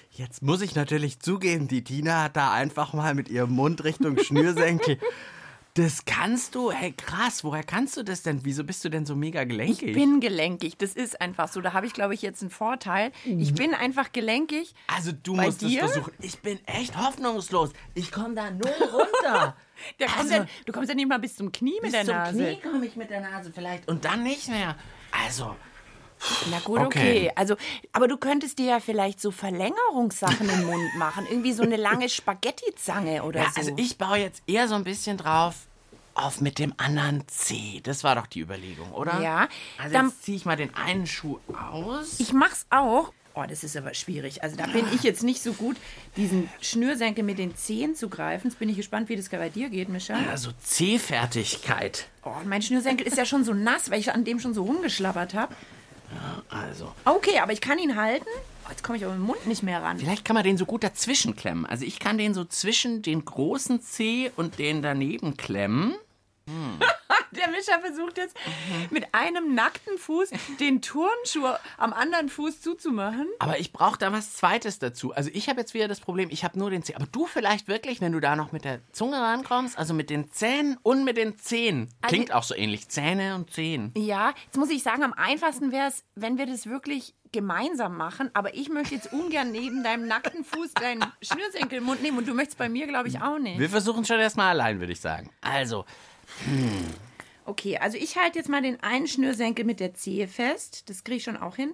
Jetzt 0.09 0.41
muss 0.41 0.63
ich 0.63 0.73
natürlich 0.73 1.19
zugeben, 1.19 1.67
die 1.67 1.83
Tina 1.83 2.23
hat 2.23 2.35
da 2.35 2.51
einfach 2.51 2.93
mal 2.93 3.13
mit 3.13 3.29
ihrem 3.29 3.51
Mund 3.51 3.83
Richtung 3.83 4.17
Schnürsenkel. 4.17 4.97
Das 5.77 6.05
kannst 6.05 6.55
du? 6.55 6.71
Hey, 6.71 6.91
krass, 6.91 7.43
woher 7.43 7.61
kannst 7.63 7.95
du 7.97 8.03
das 8.03 8.23
denn? 8.23 8.39
Wieso 8.43 8.63
bist 8.63 8.83
du 8.83 8.89
denn 8.89 9.05
so 9.05 9.15
mega 9.15 9.43
gelenkig? 9.43 9.83
Ich 9.89 9.93
bin 9.93 10.19
gelenkig, 10.19 10.75
das 10.79 10.93
ist 10.93 11.21
einfach 11.21 11.47
so. 11.49 11.61
Da 11.61 11.73
habe 11.73 11.85
ich, 11.85 11.93
glaube 11.93 12.15
ich, 12.15 12.23
jetzt 12.23 12.41
einen 12.41 12.49
Vorteil. 12.49 13.11
Ich 13.25 13.53
bin 13.53 13.75
einfach 13.75 14.11
gelenkig. 14.11 14.73
also 14.87 15.11
du 15.11 15.35
Bei 15.35 15.45
musst 15.45 15.61
dir? 15.61 15.83
es 15.83 15.91
versuchen. 15.91 16.13
Ich 16.19 16.39
bin 16.39 16.59
echt 16.65 16.97
hoffnungslos. 16.97 17.73
Ich 17.93 18.11
komme 18.11 18.33
da 18.33 18.49
null 18.49 18.73
runter. 18.91 19.55
Der 19.99 20.07
kommt 20.07 20.19
Also- 20.21 20.33
ja, 20.33 20.45
du 20.65 20.71
kommst 20.73 20.89
ja 20.89 20.95
nicht 20.95 21.07
mal 21.07 21.19
bis 21.19 21.35
zum 21.35 21.51
Knie 21.51 21.73
mit 21.75 21.83
Bis 21.83 21.91
der 21.91 22.05
zum 22.05 22.15
Nase. 22.15 22.37
Knie 22.43 22.59
komme 22.61 22.85
ich 22.87 22.95
mit 22.95 23.11
der 23.11 23.21
Nase 23.21 23.51
vielleicht 23.53 23.87
und 23.87 24.03
dann 24.03 24.23
nicht 24.23 24.47
mehr. 24.47 24.75
Also, 25.11 25.55
Na 26.49 26.57
gut, 26.63 26.79
Okay. 26.79 27.27
okay. 27.27 27.31
Also, 27.35 27.55
aber 27.93 28.07
du 28.07 28.17
könntest 28.17 28.57
dir 28.57 28.65
ja 28.65 28.79
vielleicht 28.79 29.21
so 29.21 29.29
Verlängerungssachen 29.29 30.49
im 30.49 30.65
Mund 30.65 30.95
machen. 30.97 31.27
Irgendwie 31.29 31.53
so 31.53 31.61
eine 31.61 31.75
lange 31.77 32.09
Spaghetti-Zange 32.57 33.21
oder 33.21 33.41
ja, 33.43 33.51
so. 33.51 33.59
also 33.59 33.73
ich 33.77 33.99
baue 33.99 34.17
jetzt 34.17 34.41
eher 34.47 34.67
so 34.67 34.73
ein 34.73 34.83
bisschen 34.83 35.17
drauf 35.17 35.66
auf 36.17 36.41
mit 36.41 36.59
dem 36.59 36.73
anderen 36.77 37.27
C. 37.27 37.79
Das 37.83 38.03
war 38.03 38.15
doch 38.15 38.27
die 38.27 38.39
Überlegung, 38.41 38.91
oder? 38.91 39.19
Ja, 39.21 39.47
Also 39.77 39.93
dann- 39.93 40.07
jetzt 40.09 40.23
ziehe 40.23 40.37
ich 40.37 40.45
mal 40.45 40.55
den 40.57 40.73
einen 40.75 41.07
Schuh 41.07 41.39
aus. 41.71 42.19
Ich 42.19 42.33
mach's 42.33 42.65
auch. 42.69 43.11
Oh, 43.39 43.43
das 43.47 43.63
ist 43.63 43.77
aber 43.77 43.93
schwierig. 43.93 44.41
Also 44.41 44.55
da 44.57 44.65
bin 44.65 44.83
ich 44.95 45.03
jetzt 45.03 45.21
nicht 45.21 45.43
so 45.43 45.53
gut, 45.53 45.77
diesen 46.15 46.49
Schnürsenkel 46.59 47.23
mit 47.23 47.37
den 47.37 47.55
Zehen 47.55 47.93
zu 47.95 48.09
greifen. 48.09 48.47
Jetzt 48.49 48.57
bin 48.57 48.67
ich 48.67 48.77
gespannt, 48.77 49.09
wie 49.09 49.15
das 49.15 49.29
bei 49.29 49.49
dir 49.49 49.69
geht, 49.69 49.89
Mischa. 49.89 50.15
also 50.31 50.49
C-Fertigkeit. 50.63 52.07
Oh, 52.23 52.31
mein 52.45 52.61
Schnürsenkel 52.63 53.05
ist 53.05 53.15
ja 53.17 53.25
schon 53.25 53.43
so 53.43 53.53
nass, 53.53 53.91
weil 53.91 53.99
ich 53.99 54.11
an 54.11 54.23
dem 54.25 54.39
schon 54.39 54.53
so 54.55 54.63
rumgeschlabbert 54.63 55.33
habe. 55.35 55.55
Also, 56.49 56.91
Okay, 57.05 57.39
aber 57.39 57.51
ich 57.51 57.61
kann 57.61 57.77
ihn 57.79 57.95
halten. 57.95 58.25
Oh, 58.65 58.69
jetzt 58.69 58.83
komme 58.83 58.97
ich 58.97 59.03
aber 59.05 59.13
mit 59.13 59.21
dem 59.21 59.27
Mund 59.27 59.45
nicht 59.47 59.61
mehr 59.63 59.81
ran. 59.83 59.97
vielleicht 59.99 60.25
kann 60.25 60.33
man 60.33 60.43
den 60.43 60.57
so 60.57 60.65
gut 60.65 60.83
dazwischen 60.83 61.35
klemmen. 61.35 61.65
Also 61.65 61.85
ich 61.85 61.99
kann 61.99 62.17
den 62.17 62.33
so 62.33 62.43
zwischen 62.45 63.01
den 63.01 63.23
großen 63.25 63.81
C 63.81 64.31
und 64.35 64.57
den 64.57 64.81
daneben 64.81 65.37
klemmen. 65.37 65.95
Der 67.31 67.49
Mischa 67.49 67.79
versucht 67.79 68.17
jetzt 68.17 68.35
mit 68.89 69.13
einem 69.13 69.53
nackten 69.53 69.97
Fuß 69.97 70.29
den 70.59 70.81
Turnschuh 70.81 71.45
am 71.77 71.93
anderen 71.93 72.29
Fuß 72.29 72.61
zuzumachen. 72.61 73.27
Aber 73.39 73.59
ich 73.59 73.73
brauche 73.73 73.97
da 73.99 74.11
was 74.11 74.33
Zweites 74.33 74.79
dazu. 74.79 75.13
Also 75.13 75.29
ich 75.33 75.49
habe 75.49 75.59
jetzt 75.59 75.73
wieder 75.73 75.87
das 75.87 75.99
Problem, 75.99 76.29
ich 76.31 76.43
habe 76.43 76.57
nur 76.57 76.69
den 76.69 76.83
C. 76.83 76.95
Aber 76.95 77.05
du 77.05 77.25
vielleicht 77.25 77.67
wirklich, 77.67 78.01
wenn 78.01 78.13
du 78.13 78.19
da 78.19 78.35
noch 78.35 78.51
mit 78.53 78.63
der 78.63 78.79
Zunge 78.91 79.17
rankommst, 79.17 79.77
also 79.77 79.93
mit 79.93 80.09
den 80.09 80.31
Zähnen 80.31 80.77
und 80.83 81.03
mit 81.03 81.17
den 81.17 81.37
Zehen. 81.37 81.89
Klingt 82.01 82.31
auch 82.31 82.43
so 82.43 82.55
ähnlich. 82.55 82.87
Zähne 82.89 83.35
und 83.35 83.51
Zehen. 83.51 83.91
Ja, 83.95 84.33
jetzt 84.45 84.57
muss 84.57 84.69
ich 84.69 84.81
sagen, 84.81 85.03
am 85.03 85.13
einfachsten 85.13 85.71
wäre 85.71 85.89
es, 85.89 86.03
wenn 86.15 86.37
wir 86.37 86.45
das 86.45 86.67
wirklich 86.67 87.13
gemeinsam 87.31 87.97
machen. 87.97 88.31
Aber 88.33 88.55
ich 88.55 88.69
möchte 88.69 88.95
jetzt 88.95 89.11
ungern 89.11 89.51
neben 89.51 89.83
deinem 89.83 90.07
nackten 90.07 90.43
Fuß 90.43 90.73
deinen 90.73 91.05
Schnürsenkel 91.21 91.79
im 91.79 91.83
Mund 91.83 92.01
nehmen. 92.01 92.17
Und 92.17 92.27
du 92.27 92.33
möchtest 92.33 92.57
bei 92.57 92.69
mir, 92.69 92.87
glaube 92.87 93.09
ich, 93.09 93.21
auch 93.21 93.37
nicht. 93.37 93.59
Wir 93.59 93.69
versuchen 93.69 94.05
schon 94.05 94.19
erstmal 94.19 94.49
allein, 94.49 94.79
würde 94.79 94.93
ich 94.93 95.01
sagen. 95.01 95.29
Also, 95.41 95.85
Okay, 97.45 97.77
also 97.77 97.97
ich 97.97 98.17
halte 98.17 98.39
jetzt 98.39 98.49
mal 98.49 98.61
den 98.61 98.81
einen 98.83 99.07
Schnürsenkel 99.07 99.63
mit 99.65 99.79
der 99.79 99.93
Zehe 99.93 100.27
fest. 100.27 100.89
Das 100.89 101.03
kriege 101.03 101.17
ich 101.17 101.23
schon 101.23 101.37
auch 101.37 101.55
hin. 101.55 101.73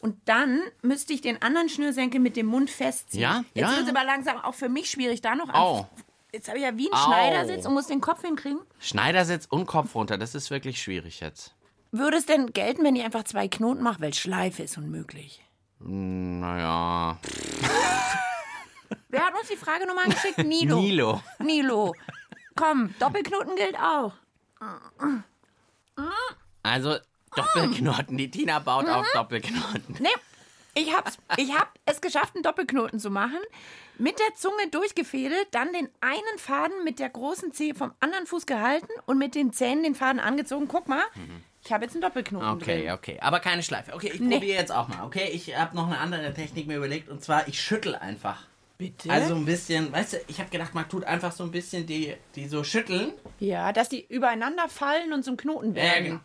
Und 0.00 0.16
dann 0.24 0.60
müsste 0.82 1.12
ich 1.12 1.20
den 1.20 1.40
anderen 1.42 1.68
Schnürsenkel 1.68 2.18
mit 2.18 2.36
dem 2.36 2.46
Mund 2.46 2.70
festziehen. 2.70 3.22
Ja, 3.22 3.44
Jetzt 3.54 3.70
ja. 3.70 3.76
wird 3.76 3.88
es 3.88 3.94
aber 3.94 4.04
langsam 4.04 4.36
auch 4.38 4.54
für 4.54 4.68
mich 4.68 4.90
schwierig, 4.90 5.20
da 5.20 5.36
noch 5.36 5.48
an. 5.48 5.86
Jetzt 6.32 6.48
habe 6.48 6.58
ich 6.58 6.64
ja 6.64 6.76
wie 6.76 6.88
ein 6.90 6.92
Au. 6.94 7.06
Schneidersitz 7.06 7.66
und 7.66 7.74
muss 7.74 7.86
den 7.86 8.00
Kopf 8.00 8.22
hinkriegen. 8.22 8.58
Schneidersitz 8.80 9.46
und 9.48 9.66
Kopf 9.66 9.94
runter. 9.94 10.18
Das 10.18 10.34
ist 10.34 10.50
wirklich 10.50 10.82
schwierig 10.82 11.20
jetzt. 11.20 11.54
Würde 11.92 12.16
es 12.16 12.26
denn 12.26 12.52
gelten, 12.52 12.82
wenn 12.84 12.96
ich 12.96 13.04
einfach 13.04 13.22
zwei 13.24 13.48
Knoten 13.48 13.82
mache? 13.82 14.00
Weil 14.00 14.14
Schleife 14.14 14.62
ist 14.62 14.76
unmöglich. 14.78 15.40
Naja. 15.78 17.18
Wer 19.08 19.26
hat 19.26 19.34
uns 19.38 19.48
die 19.48 19.56
Fragenummer 19.56 20.04
geschickt? 20.06 20.38
Nilo. 20.38 20.80
Nilo. 20.80 21.22
Nilo. 21.38 21.94
Komm, 22.56 22.94
Doppelknoten 22.98 23.56
gilt 23.56 23.76
auch. 23.78 24.12
Also, 26.62 26.96
Doppelknoten. 27.34 28.16
Die 28.16 28.30
Tina 28.30 28.58
baut 28.58 28.88
auf 28.88 29.06
Doppelknoten. 29.14 29.96
Nee, 30.00 30.08
ich 30.74 30.94
hab's, 30.94 31.18
ich 31.36 31.52
hab 31.54 31.70
es 31.86 32.00
geschafft, 32.00 32.34
einen 32.34 32.42
Doppelknoten 32.42 32.98
zu 33.00 33.10
machen. 33.10 33.38
Mit 33.98 34.18
der 34.18 34.34
Zunge 34.36 34.68
durchgefädelt, 34.70 35.48
dann 35.50 35.72
den 35.72 35.88
einen 36.00 36.38
Faden 36.38 36.82
mit 36.84 36.98
der 36.98 37.10
großen 37.10 37.52
Zehe 37.52 37.74
vom 37.74 37.92
anderen 38.00 38.26
Fuß 38.26 38.46
gehalten 38.46 38.88
und 39.06 39.18
mit 39.18 39.34
den 39.34 39.52
Zähnen 39.52 39.82
den 39.82 39.94
Faden 39.94 40.18
angezogen. 40.20 40.66
Guck 40.66 40.88
mal, 40.88 41.02
ich 41.64 41.72
habe 41.72 41.84
jetzt 41.84 41.92
einen 41.94 42.02
Doppelknoten 42.02 42.48
Okay, 42.48 42.84
drin. 42.84 42.92
okay. 42.92 43.18
Aber 43.20 43.38
keine 43.40 43.62
Schleife. 43.62 43.92
Okay, 43.94 44.10
ich 44.14 44.20
Nee. 44.20 44.36
probiere 44.36 44.58
jetzt 44.58 44.72
auch 44.72 44.88
mal. 44.88 45.04
Okay, 45.04 45.28
ich 45.32 45.56
habe 45.56 45.76
noch 45.76 45.86
eine 45.86 45.98
andere 45.98 46.32
Technik 46.32 46.66
mir 46.66 46.76
überlegt. 46.78 47.08
Und 47.08 47.22
zwar, 47.22 47.46
ich 47.48 47.60
schüttel 47.60 47.94
einfach. 47.94 48.42
Bitte? 48.78 49.10
Also 49.10 49.34
ein 49.36 49.44
bisschen, 49.44 49.92
weißt 49.92 50.14
du, 50.14 50.16
ich 50.26 50.38
habe 50.40 50.50
gedacht, 50.50 50.74
man 50.74 50.88
tut 50.88 51.04
einfach 51.04 51.30
so 51.32 51.44
ein 51.44 51.50
bisschen 51.52 51.86
die, 51.86 52.14
die 52.34 52.48
so 52.48 52.64
schütteln. 52.64 53.12
ja, 53.38 53.72
dass 53.72 53.88
die 53.88 54.04
übereinander 54.08 54.68
fallen 54.68 55.12
und 55.12 55.22
zum 55.24 55.36
Knoten 55.36 55.74
Ja, 55.76 55.82
werden. 55.82 56.04
genau. 56.04 56.20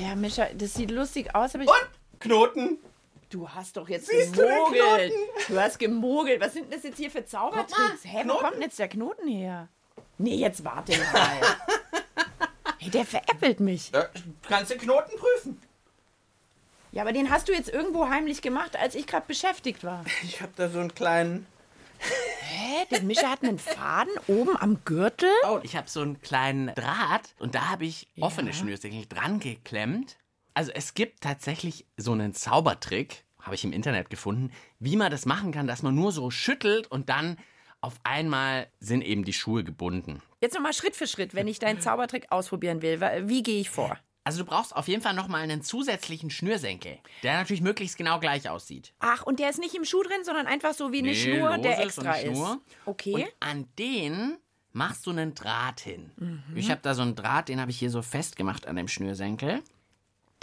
Ja, 0.00 0.14
Mischa, 0.14 0.46
das 0.54 0.74
sieht 0.74 0.90
lustig 0.90 1.34
aus, 1.34 1.54
aber 1.54 1.64
ich, 1.64 1.70
Und 1.70 2.20
Knoten. 2.20 2.78
du 3.30 3.48
hast 3.48 3.76
doch 3.76 3.88
jetzt 3.88 4.06
Siehst 4.08 4.36
du 4.36 4.42
gemogelt. 4.42 5.12
Knoten? 5.12 5.12
Du 5.48 5.60
hast 5.60 5.78
gemogelt. 5.78 6.40
Was 6.40 6.52
sind 6.54 6.72
das 6.72 6.82
jetzt 6.82 6.98
hier 6.98 7.10
für 7.10 7.24
Zaubertricks? 7.24 8.02
Hä, 8.04 8.24
wo 8.26 8.34
kommt 8.34 8.54
denn 8.54 8.62
jetzt 8.62 8.78
der 8.78 8.88
Knoten 8.88 9.28
her? 9.28 9.68
Nee, 10.18 10.36
jetzt 10.36 10.64
warte 10.64 10.92
mal. 10.98 11.40
hey, 12.78 12.90
der 12.90 13.04
veräppelt 13.04 13.60
mich. 13.60 13.90
Ja, 13.92 14.06
kannst 14.48 14.70
du 14.72 14.76
Knoten 14.76 15.12
prüfen? 15.18 15.60
Ja, 16.94 17.02
aber 17.02 17.12
den 17.12 17.28
hast 17.28 17.48
du 17.48 17.52
jetzt 17.52 17.68
irgendwo 17.68 18.08
heimlich 18.08 18.40
gemacht, 18.40 18.76
als 18.76 18.94
ich 18.94 19.08
gerade 19.08 19.26
beschäftigt 19.26 19.82
war. 19.82 20.04
Ich 20.22 20.40
habe 20.40 20.52
da 20.54 20.68
so 20.68 20.78
einen 20.78 20.94
kleinen. 20.94 21.46
Hä? 21.98 22.86
Der 22.92 23.02
Mischer 23.02 23.30
hat 23.30 23.42
einen 23.42 23.58
Faden 23.58 24.12
oben 24.28 24.56
am 24.56 24.84
Gürtel? 24.84 25.28
Oh, 25.48 25.58
ich 25.64 25.74
habe 25.74 25.90
so 25.90 26.02
einen 26.02 26.20
kleinen 26.20 26.72
Draht 26.74 27.34
und 27.40 27.56
da 27.56 27.70
habe 27.70 27.84
ich 27.84 28.06
offene 28.20 28.52
Schnürsenkel 28.52 29.06
dran 29.06 29.40
geklemmt. 29.40 30.18
Also 30.54 30.70
es 30.72 30.94
gibt 30.94 31.22
tatsächlich 31.22 31.84
so 31.96 32.12
einen 32.12 32.32
Zaubertrick, 32.32 33.24
habe 33.40 33.56
ich 33.56 33.64
im 33.64 33.72
Internet 33.72 34.08
gefunden, 34.08 34.52
wie 34.78 34.96
man 34.96 35.10
das 35.10 35.26
machen 35.26 35.50
kann, 35.50 35.66
dass 35.66 35.82
man 35.82 35.96
nur 35.96 36.12
so 36.12 36.30
schüttelt 36.30 36.86
und 36.86 37.08
dann 37.08 37.38
auf 37.80 37.94
einmal 38.04 38.68
sind 38.78 39.02
eben 39.02 39.24
die 39.24 39.32
Schuhe 39.32 39.64
gebunden. 39.64 40.22
Jetzt 40.40 40.54
nochmal 40.54 40.74
Schritt 40.74 40.94
für 40.94 41.08
Schritt, 41.08 41.34
wenn 41.34 41.48
ich 41.48 41.58
deinen 41.58 41.80
Zaubertrick 41.80 42.30
ausprobieren 42.30 42.82
will. 42.82 43.00
Wie 43.28 43.42
gehe 43.42 43.60
ich 43.60 43.70
vor? 43.70 43.98
Also 44.26 44.38
du 44.42 44.46
brauchst 44.48 44.74
auf 44.74 44.88
jeden 44.88 45.02
Fall 45.02 45.12
nochmal 45.14 45.42
einen 45.42 45.60
zusätzlichen 45.62 46.30
Schnürsenkel, 46.30 46.98
der 47.22 47.34
natürlich 47.36 47.60
möglichst 47.60 47.98
genau 47.98 48.18
gleich 48.20 48.48
aussieht. 48.48 48.94
Ach, 48.98 49.22
und 49.22 49.38
der 49.38 49.50
ist 49.50 49.58
nicht 49.58 49.74
im 49.74 49.84
Schuh 49.84 50.02
drin, 50.02 50.24
sondern 50.24 50.46
einfach 50.46 50.72
so 50.72 50.92
wie 50.92 50.98
eine 51.00 51.08
Nee, 51.08 51.14
Schnur, 51.14 51.58
der 51.58 51.78
extra 51.82 52.12
eine 52.12 52.30
Schnur. 52.34 52.60
ist. 52.66 52.76
Okay. 52.86 53.12
Und 53.14 53.26
an 53.40 53.68
den 53.78 54.38
machst 54.72 55.04
du 55.06 55.10
einen 55.10 55.34
Draht 55.34 55.80
hin. 55.80 56.10
Mhm. 56.16 56.42
Ich 56.56 56.70
habe 56.70 56.80
da 56.82 56.94
so 56.94 57.02
einen 57.02 57.14
Draht, 57.14 57.48
den 57.48 57.60
habe 57.60 57.70
ich 57.70 57.78
hier 57.78 57.90
so 57.90 58.00
festgemacht 58.02 58.66
an 58.66 58.76
dem 58.76 58.88
Schnürsenkel. 58.88 59.62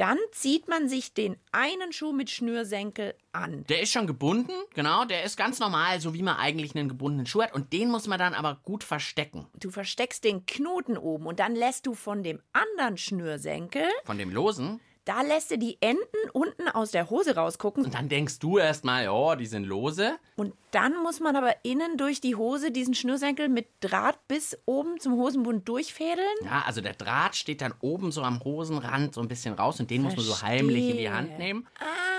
Dann 0.01 0.17
zieht 0.31 0.67
man 0.67 0.89
sich 0.89 1.13
den 1.13 1.37
einen 1.51 1.93
Schuh 1.93 2.11
mit 2.11 2.31
Schnürsenkel 2.31 3.13
an. 3.33 3.65
Der 3.69 3.83
ist 3.83 3.91
schon 3.91 4.07
gebunden, 4.07 4.51
genau, 4.73 5.05
der 5.05 5.23
ist 5.23 5.37
ganz 5.37 5.59
normal, 5.59 6.01
so 6.01 6.15
wie 6.15 6.23
man 6.23 6.37
eigentlich 6.37 6.75
einen 6.75 6.89
gebundenen 6.89 7.27
Schuh 7.27 7.43
hat. 7.43 7.53
Und 7.53 7.71
den 7.71 7.91
muss 7.91 8.07
man 8.07 8.17
dann 8.17 8.33
aber 8.33 8.59
gut 8.63 8.83
verstecken. 8.83 9.45
Du 9.59 9.69
versteckst 9.69 10.23
den 10.23 10.47
Knoten 10.47 10.97
oben 10.97 11.27
und 11.27 11.39
dann 11.39 11.53
lässt 11.53 11.85
du 11.85 11.93
von 11.93 12.23
dem 12.23 12.41
anderen 12.51 12.97
Schnürsenkel, 12.97 13.83
Von 14.05 14.17
dem 14.17 14.31
Losen. 14.31 14.79
Da 15.05 15.21
lässt 15.23 15.49
du 15.51 15.57
die 15.57 15.77
Enden 15.81 16.01
unten 16.31 16.67
aus 16.67 16.91
der 16.91 17.09
Hose 17.09 17.35
rausgucken. 17.35 17.85
Und 17.85 17.93
dann 17.93 18.07
denkst 18.07 18.39
du 18.39 18.59
erstmal, 18.59 19.09
oh, 19.09 19.35
die 19.35 19.47
sind 19.47 19.65
lose. 19.65 20.17
Und 20.35 20.53
dann 20.71 21.01
muss 21.01 21.19
man 21.19 21.35
aber 21.35 21.55
innen 21.63 21.97
durch 21.97 22.21
die 22.21 22.35
Hose 22.35 22.71
diesen 22.71 22.93
Schnürsenkel 22.93 23.49
mit 23.49 23.67
Draht 23.79 24.27
bis 24.27 24.57
oben 24.65 24.99
zum 24.99 25.13
Hosenbund 25.15 25.67
durchfädeln. 25.67 26.27
Ja, 26.43 26.63
also 26.65 26.81
der 26.81 26.93
Draht 26.93 27.35
steht 27.35 27.61
dann 27.61 27.73
oben 27.81 28.11
so 28.11 28.21
am 28.21 28.43
Hosenrand 28.43 29.15
so 29.15 29.21
ein 29.21 29.27
bisschen 29.27 29.55
raus 29.55 29.79
und 29.79 29.89
den 29.89 30.03
muss 30.03 30.15
man 30.15 30.25
so 30.25 30.41
heimlich 30.41 30.89
in 30.89 30.97
die 30.97 31.09
Hand 31.09 31.39
nehmen. 31.39 31.67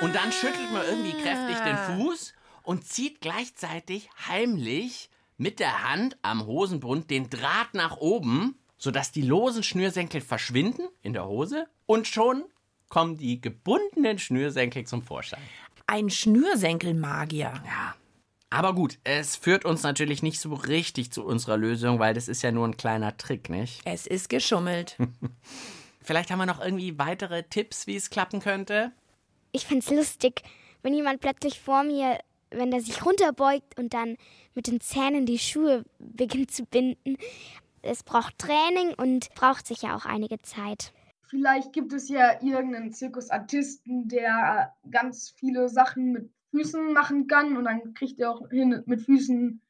Und 0.01 0.15
dann 0.15 0.33
schüttelt 0.33 0.73
man 0.73 0.85
irgendwie 0.85 1.13
kräftig 1.13 1.57
den 1.65 1.77
Fuß 1.77 2.35
und 2.65 2.85
zieht 2.85 3.21
gleichzeitig 3.21 4.11
heimlich 4.29 5.09
mit 5.37 5.61
der 5.61 5.89
Hand 5.89 6.17
am 6.23 6.47
Hosenbund 6.47 7.11
den 7.11 7.31
Draht 7.31 7.75
nach 7.75 7.97
oben, 7.97 8.59
sodass 8.77 9.13
die 9.13 9.23
losen 9.23 9.63
Schnürsenkel 9.63 10.21
verschwinden 10.21 10.89
in 11.03 11.13
der 11.13 11.27
Hose 11.27 11.67
und 11.87 12.09
schon 12.09 12.45
kommen 12.93 13.17
die 13.17 13.41
gebundenen 13.41 14.19
Schnürsenkel 14.19 14.85
zum 14.85 15.01
Vorschein. 15.01 15.41
Ein 15.87 16.11
Schnürsenkelmagier. 16.11 17.55
Ja. 17.65 17.95
Aber 18.51 18.75
gut, 18.75 18.99
es 19.03 19.35
führt 19.35 19.65
uns 19.65 19.83
natürlich 19.83 20.23
nicht 20.23 20.39
so 20.39 20.53
richtig 20.53 21.11
zu 21.11 21.25
unserer 21.25 21.57
Lösung, 21.57 22.01
weil 22.01 22.13
das 22.13 22.29
ist 22.29 22.43
ja 22.43 22.53
nur 22.53 22.69
ein 22.69 22.77
kleiner 22.77 23.17
Trick, 23.17 23.49
nicht? 23.49 23.81
Es 23.87 24.07
ist 24.07 24.29
geschummelt. 24.29 24.99
Vielleicht 26.03 26.31
haben 26.31 26.39
wir 26.39 26.45
noch 26.45 26.63
irgendwie 26.63 26.99
weitere 26.99 27.45
Tipps, 27.45 27.87
wie 27.87 27.97
es 27.97 28.11
klappen 28.11 28.41
könnte. 28.41 28.93
Ich 29.53 29.65
find's 29.65 29.89
lustig, 29.89 30.43
wenn 30.83 30.93
jemand 30.93 31.23
plötzlich 31.23 31.61
vor 31.61 31.85
mir, 31.85 32.19
wenn 32.51 32.71
der 32.71 32.83
sich 32.83 33.07
runterbeugt 33.07 33.79
und 33.79 33.95
dann 33.95 34.19
mit 34.55 34.67
den 34.67 34.83
Zähnen 34.83 35.25
die 35.25 35.39
Schuhe 35.39 35.87
beginnt 35.99 36.51
zu 36.51 36.67
binden. 36.67 37.17
Es 37.81 38.03
braucht 38.03 38.39
Training 38.39 38.93
und 38.99 39.35
braucht 39.35 39.67
sicher 39.67 39.97
auch 39.97 40.05
einige 40.05 40.43
Zeit. 40.43 40.93
Vielleicht 41.33 41.73
gibt 41.73 41.95
es 41.95 42.11
ja 42.11 42.43
irgendeinen 42.43 42.93
Zirkusartisten, 42.93 44.07
der 44.07 44.75
äh, 44.85 44.91
ganz 44.91 45.33
viele 45.35 45.71
Sachen 45.71 46.13
mit 46.13 46.31
Füßen 46.51 46.93
machen 46.93 47.27
kann 47.27 47.57
und 47.57 47.65
dann 47.65 47.95
kriegt 47.95 48.21
er 48.21 48.33
auch 48.33 48.51
hin, 48.51 48.83
mit 48.85 49.01
Füßen 49.01 49.63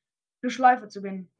eine 0.43 0.51
Schleife 0.51 0.89
zu 0.89 1.03
binden. 1.03 1.31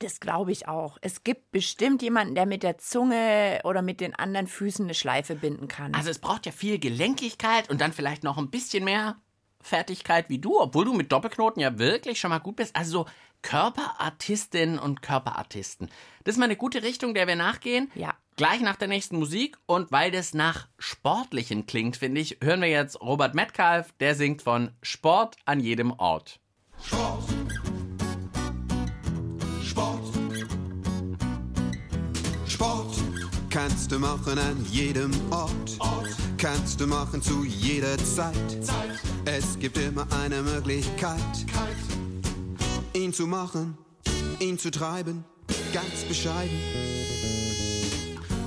Das 0.00 0.18
glaube 0.18 0.50
ich 0.50 0.66
auch. 0.66 0.98
Es 1.02 1.22
gibt 1.22 1.52
bestimmt 1.52 2.02
jemanden, 2.02 2.34
der 2.34 2.46
mit 2.46 2.64
der 2.64 2.78
Zunge 2.78 3.60
oder 3.62 3.80
mit 3.80 4.00
den 4.00 4.12
anderen 4.12 4.48
Füßen 4.48 4.86
eine 4.86 4.94
Schleife 4.94 5.36
binden 5.36 5.68
kann. 5.68 5.94
Also 5.94 6.10
es 6.10 6.18
braucht 6.18 6.46
ja 6.46 6.52
viel 6.52 6.80
Gelenkigkeit 6.80 7.70
und 7.70 7.80
dann 7.80 7.92
vielleicht 7.92 8.24
noch 8.24 8.38
ein 8.38 8.50
bisschen 8.50 8.82
mehr 8.82 9.18
Fertigkeit 9.60 10.28
wie 10.28 10.38
du, 10.38 10.58
obwohl 10.58 10.84
du 10.84 10.94
mit 10.94 11.12
Doppelknoten 11.12 11.62
ja 11.62 11.78
wirklich 11.78 12.18
schon 12.18 12.30
mal 12.30 12.38
gut 12.38 12.56
bist. 12.56 12.74
Also 12.74 13.04
so 13.04 13.06
Körperartistinnen 13.42 14.80
und 14.80 15.00
Körperartisten. 15.00 15.88
Das 16.24 16.34
ist 16.34 16.38
mal 16.38 16.46
eine 16.46 16.56
gute 16.56 16.82
Richtung, 16.82 17.14
der 17.14 17.28
wir 17.28 17.36
nachgehen. 17.36 17.88
Ja. 17.94 18.14
Gleich 18.40 18.62
nach 18.62 18.76
der 18.76 18.88
nächsten 18.88 19.18
Musik 19.18 19.58
und 19.66 19.92
weil 19.92 20.10
das 20.10 20.32
nach 20.32 20.66
Sportlichen 20.78 21.66
klingt, 21.66 21.98
finde 21.98 22.22
ich, 22.22 22.38
hören 22.42 22.62
wir 22.62 22.70
jetzt 22.70 22.98
Robert 23.02 23.34
Metcalf, 23.34 23.92
der 24.00 24.14
singt 24.14 24.40
von 24.40 24.70
Sport 24.80 25.36
an 25.44 25.60
jedem 25.60 25.92
Ort. 25.92 26.40
Sport. 26.82 27.22
Sport. 29.62 30.00
Sport 32.46 32.94
kannst 33.50 33.92
du 33.92 33.98
machen 33.98 34.38
an 34.38 34.64
jedem 34.70 35.10
Ort. 35.30 35.76
Kannst 36.38 36.80
du 36.80 36.86
machen 36.86 37.20
zu 37.20 37.44
jeder 37.44 37.98
Zeit. 37.98 38.34
Es 39.26 39.58
gibt 39.58 39.76
immer 39.76 40.06
eine 40.24 40.40
Möglichkeit, 40.40 41.20
ihn 42.94 43.12
zu 43.12 43.26
machen, 43.26 43.76
ihn 44.38 44.58
zu 44.58 44.70
treiben, 44.70 45.26
ganz 45.74 46.04
bescheiden. 46.08 46.58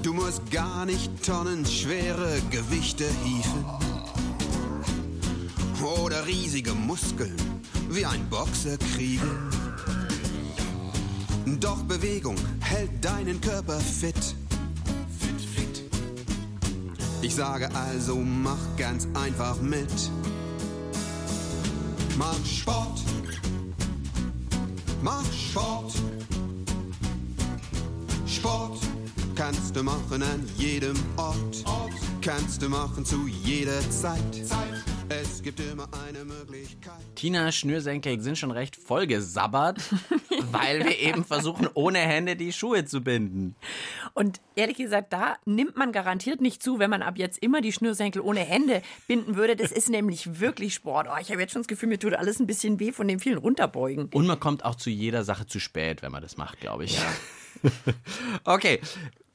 Du 0.04 0.12
musst 0.12 0.52
gar 0.52 0.86
nicht 0.86 1.26
tonnenschwere 1.26 2.42
Gewichte 2.52 3.06
hieven 3.24 3.64
oder 5.82 6.28
riesige 6.28 6.74
Muskeln 6.74 7.38
wie 7.90 8.06
ein 8.06 8.28
Boxer 8.30 8.78
kriegen. 8.78 9.50
Doch 11.62 11.82
Bewegung 11.84 12.36
hält 12.60 12.92
deinen 13.04 13.40
Körper 13.40 13.80
fit. 13.80 14.14
Fit, 15.20 15.42
fit. 15.56 15.84
Ich 17.22 17.34
sage 17.34 17.70
also, 17.74 18.18
mach 18.18 18.76
ganz 18.78 19.08
einfach 19.14 19.62
mit. 19.62 20.12
Mach 22.18 22.46
Sport. 22.46 23.00
Mach 25.02 25.24
Sport. 25.32 25.94
Sport 25.94 26.23
kannst 29.54 29.76
du 29.76 29.84
machen 29.84 30.24
an 30.24 30.50
jedem 30.58 30.96
Ort. 31.16 31.64
Kannst 32.22 32.62
du 32.64 32.70
machen 32.70 33.06
zu 33.06 33.28
jeder 33.28 33.80
Zeit. 33.92 34.20
Es 35.10 35.44
gibt 35.44 35.60
immer 35.60 35.88
eine 36.08 36.26
Möglichkeit. 36.26 36.94
Tinas 37.14 37.56
Schnürsenkel 37.56 38.20
sind 38.20 38.40
schon 38.40 38.50
recht 38.50 38.76
vollgesabbert, 38.76 39.80
weil 40.52 40.84
wir 40.84 40.98
eben 40.98 41.24
versuchen, 41.24 41.68
ohne 41.76 42.00
Hände 42.00 42.36
die 42.36 42.52
Schuhe 42.52 42.86
zu 42.86 43.02
binden. 43.02 43.56
Und 44.16 44.42
ehrlich 44.56 44.78
gesagt, 44.78 45.14
da 45.14 45.36
nimmt 45.46 45.78
man 45.78 45.92
garantiert 45.92 46.42
nicht 46.42 46.64
zu, 46.64 46.80
wenn 46.80 46.90
man 46.90 47.04
ab 47.04 47.20
jetzt 47.20 47.38
immer 47.38 47.62
die 47.62 47.74
Schnürsenkel 47.74 48.24
ohne 48.24 48.40
Hände 48.40 48.82
binden 49.08 49.36
würde. 49.36 49.56
Das 49.56 49.72
ist 49.72 49.90
nämlich 49.90 50.40
wirklich 50.40 50.74
Sport. 50.74 51.08
Oh, 51.12 51.18
ich 51.22 51.30
habe 51.30 51.42
jetzt 51.42 51.54
schon 51.54 51.62
das 51.62 51.68
Gefühl, 51.68 51.90
mir 51.90 52.00
tut 52.00 52.16
alles 52.16 52.40
ein 52.40 52.48
bisschen 52.48 52.80
weh 52.80 52.92
von 52.92 53.08
dem 53.08 53.20
vielen 53.20 53.38
Runterbeugen. 53.38 54.10
Und 54.14 54.26
man 54.26 54.40
kommt 54.40 54.66
auch 54.66 54.76
zu 54.76 54.90
jeder 54.90 55.24
Sache 55.24 55.46
zu 55.46 55.60
spät, 55.60 56.02
wenn 56.02 56.12
man 56.12 56.24
das 56.24 56.38
macht, 56.38 56.60
glaube 56.60 56.86
ich. 56.86 56.98
okay, 58.46 58.80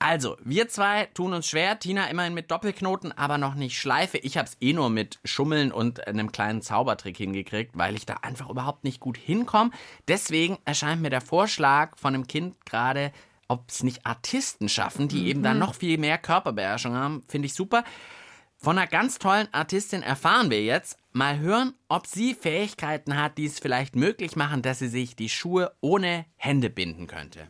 also, 0.00 0.36
wir 0.44 0.68
zwei 0.68 1.06
tun 1.06 1.34
uns 1.34 1.48
schwer. 1.48 1.78
Tina 1.78 2.08
immerhin 2.08 2.34
mit 2.34 2.50
Doppelknoten, 2.52 3.10
aber 3.16 3.36
noch 3.36 3.54
nicht 3.54 3.78
Schleife. 3.78 4.18
Ich 4.18 4.38
habe 4.38 4.48
es 4.48 4.56
eh 4.60 4.72
nur 4.72 4.90
mit 4.90 5.18
Schummeln 5.24 5.72
und 5.72 6.06
einem 6.06 6.30
kleinen 6.30 6.62
Zaubertrick 6.62 7.16
hingekriegt, 7.16 7.76
weil 7.76 7.96
ich 7.96 8.06
da 8.06 8.14
einfach 8.22 8.48
überhaupt 8.48 8.84
nicht 8.84 9.00
gut 9.00 9.16
hinkomme. 9.16 9.72
Deswegen 10.06 10.58
erscheint 10.64 11.02
mir 11.02 11.10
der 11.10 11.20
Vorschlag 11.20 11.98
von 11.98 12.14
einem 12.14 12.28
Kind 12.28 12.64
gerade, 12.64 13.12
ob 13.48 13.68
es 13.68 13.82
nicht 13.82 14.06
Artisten 14.06 14.68
schaffen, 14.68 15.08
die 15.08 15.26
eben 15.26 15.42
dann 15.42 15.58
noch 15.58 15.74
viel 15.74 15.98
mehr 15.98 16.18
Körperbeherrschung 16.18 16.94
haben, 16.94 17.24
finde 17.26 17.46
ich 17.46 17.54
super. 17.54 17.82
Von 18.56 18.76
einer 18.78 18.86
ganz 18.86 19.18
tollen 19.18 19.48
Artistin 19.52 20.02
erfahren 20.02 20.50
wir 20.50 20.62
jetzt. 20.62 20.98
Mal 21.12 21.38
hören, 21.38 21.74
ob 21.88 22.06
sie 22.06 22.34
Fähigkeiten 22.34 23.16
hat, 23.16 23.38
die 23.38 23.46
es 23.46 23.58
vielleicht 23.58 23.96
möglich 23.96 24.36
machen, 24.36 24.62
dass 24.62 24.80
sie 24.80 24.88
sich 24.88 25.16
die 25.16 25.28
Schuhe 25.28 25.72
ohne 25.80 26.26
Hände 26.36 26.68
binden 26.68 27.06
könnte. 27.06 27.48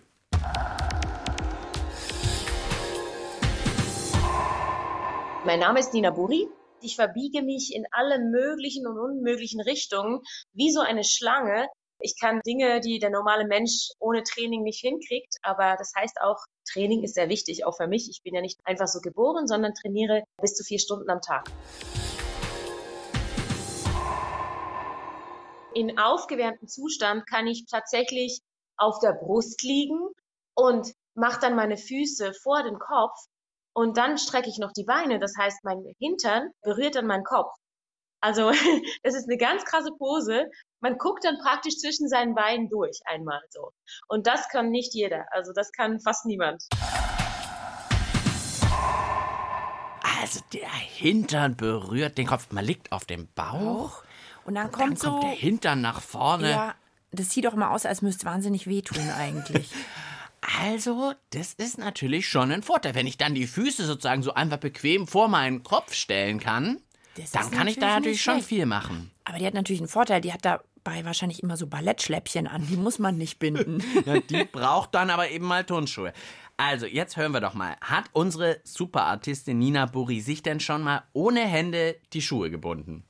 Mein 5.44 5.60
Name 5.60 5.78
ist 5.78 5.94
Nina 5.94 6.10
Buri. 6.10 6.48
Ich 6.80 6.96
verbiege 6.96 7.42
mich 7.42 7.72
in 7.72 7.86
alle 7.92 8.18
möglichen 8.18 8.88
und 8.88 8.98
unmöglichen 8.98 9.60
Richtungen, 9.60 10.20
wie 10.52 10.72
so 10.72 10.80
eine 10.80 11.04
Schlange. 11.04 11.68
Ich 12.00 12.16
kann 12.20 12.40
Dinge, 12.44 12.80
die 12.80 12.98
der 12.98 13.10
normale 13.10 13.46
Mensch 13.46 13.90
ohne 14.00 14.24
Training 14.24 14.64
nicht 14.64 14.80
hinkriegt, 14.80 15.36
aber 15.42 15.76
das 15.78 15.92
heißt 15.96 16.20
auch, 16.20 16.38
Training 16.72 17.04
ist 17.04 17.14
sehr 17.14 17.28
wichtig, 17.28 17.64
auch 17.64 17.76
für 17.76 17.86
mich. 17.86 18.08
Ich 18.10 18.20
bin 18.24 18.34
ja 18.34 18.40
nicht 18.40 18.58
einfach 18.64 18.88
so 18.88 18.98
geboren, 18.98 19.46
sondern 19.46 19.74
trainiere 19.74 20.24
bis 20.40 20.54
zu 20.54 20.64
vier 20.64 20.80
Stunden 20.80 21.08
am 21.08 21.20
Tag. 21.20 21.48
In 25.72 25.98
aufgewärmtem 26.00 26.66
Zustand 26.66 27.28
kann 27.30 27.46
ich 27.46 27.64
tatsächlich 27.70 28.40
auf 28.76 28.98
der 28.98 29.12
Brust 29.12 29.62
liegen 29.62 30.08
und 30.56 30.92
mache 31.14 31.40
dann 31.40 31.54
meine 31.54 31.76
Füße 31.76 32.32
vor 32.42 32.64
den 32.64 32.80
Kopf 32.80 33.16
Und 33.78 33.96
dann 33.96 34.18
strecke 34.18 34.48
ich 34.48 34.58
noch 34.58 34.72
die 34.72 34.82
Beine. 34.82 35.20
Das 35.20 35.34
heißt, 35.38 35.62
mein 35.62 35.84
Hintern 36.00 36.50
berührt 36.62 36.96
dann 36.96 37.06
meinen 37.06 37.22
Kopf. 37.22 37.54
Also 38.20 38.50
das 39.04 39.14
ist 39.14 39.28
eine 39.28 39.36
ganz 39.36 39.64
krasse 39.64 39.92
Pose. 39.96 40.50
Man 40.80 40.98
guckt 40.98 41.24
dann 41.24 41.38
praktisch 41.38 41.76
zwischen 41.76 42.08
seinen 42.08 42.34
Beinen 42.34 42.68
durch 42.68 42.98
einmal 43.04 43.40
so. 43.50 43.70
Und 44.08 44.26
das 44.26 44.48
kann 44.48 44.70
nicht 44.70 44.94
jeder. 44.94 45.26
Also 45.30 45.52
das 45.54 45.70
kann 45.70 46.00
fast 46.00 46.26
niemand. 46.26 46.64
Also 50.20 50.40
der 50.52 50.70
Hintern 50.70 51.54
berührt 51.54 52.18
den 52.18 52.26
Kopf. 52.26 52.50
Man 52.50 52.64
liegt 52.64 52.90
auf 52.90 53.04
dem 53.04 53.28
Bauch. 53.36 54.02
Und 54.44 54.56
dann 54.56 54.72
Dann 54.72 54.72
kommt 54.72 54.98
so. 54.98 55.20
der 55.20 55.30
Hintern 55.30 55.82
nach 55.82 56.00
vorne. 56.00 56.50
Ja, 56.50 56.74
das 57.12 57.30
sieht 57.30 57.44
doch 57.44 57.54
immer 57.54 57.70
aus, 57.70 57.86
als 57.86 58.02
müsste 58.02 58.22
es 58.22 58.24
wahnsinnig 58.24 58.66
wehtun 58.66 59.08
eigentlich. 59.16 59.70
Also, 60.56 61.12
das 61.30 61.52
ist 61.54 61.78
natürlich 61.78 62.28
schon 62.28 62.50
ein 62.50 62.62
Vorteil. 62.62 62.94
Wenn 62.94 63.06
ich 63.06 63.18
dann 63.18 63.34
die 63.34 63.46
Füße 63.46 63.84
sozusagen 63.84 64.22
so 64.22 64.34
einfach 64.34 64.58
bequem 64.58 65.06
vor 65.06 65.28
meinen 65.28 65.62
Kopf 65.62 65.92
stellen 65.94 66.40
kann, 66.40 66.80
Das 67.16 67.32
dann 67.32 67.50
kann 67.50 67.68
ich 67.68 67.78
da 67.78 67.96
natürlich 67.96 68.22
schon 68.22 68.42
viel 68.42 68.64
machen. 68.66 69.10
Aber 69.24 69.38
die 69.38 69.46
hat 69.46 69.54
natürlich 69.54 69.80
einen 69.80 69.88
Vorteil. 69.88 70.20
Die 70.20 70.32
hat 70.32 70.44
dabei 70.44 71.04
wahrscheinlich 71.04 71.42
immer 71.42 71.56
so 71.56 71.66
Ballettschläppchen 71.66 72.46
an. 72.46 72.66
Die 72.66 72.76
muss 72.76 72.98
man 72.98 73.18
nicht 73.18 73.38
binden. 73.38 73.82
Ja, 74.06 74.20
die 74.20 74.44
braucht 74.44 74.94
dann 74.94 75.10
aber 75.10 75.30
eben 75.30 75.46
mal 75.46 75.64
Turnschuhe. 75.64 76.12
Also, 76.56 76.86
jetzt 76.86 77.16
hören 77.16 77.32
wir 77.32 77.40
doch 77.40 77.54
mal. 77.54 77.76
Hat 77.82 78.06
unsere 78.12 78.60
Superartistin 78.64 79.58
Nina 79.58 79.86
Burri 79.86 80.20
sich 80.20 80.42
denn 80.42 80.60
schon 80.60 80.82
mal 80.82 81.02
ohne 81.12 81.40
Hände 81.40 81.96
die 82.12 82.22
Schuhe 82.22 82.50
gebunden? 82.50 83.04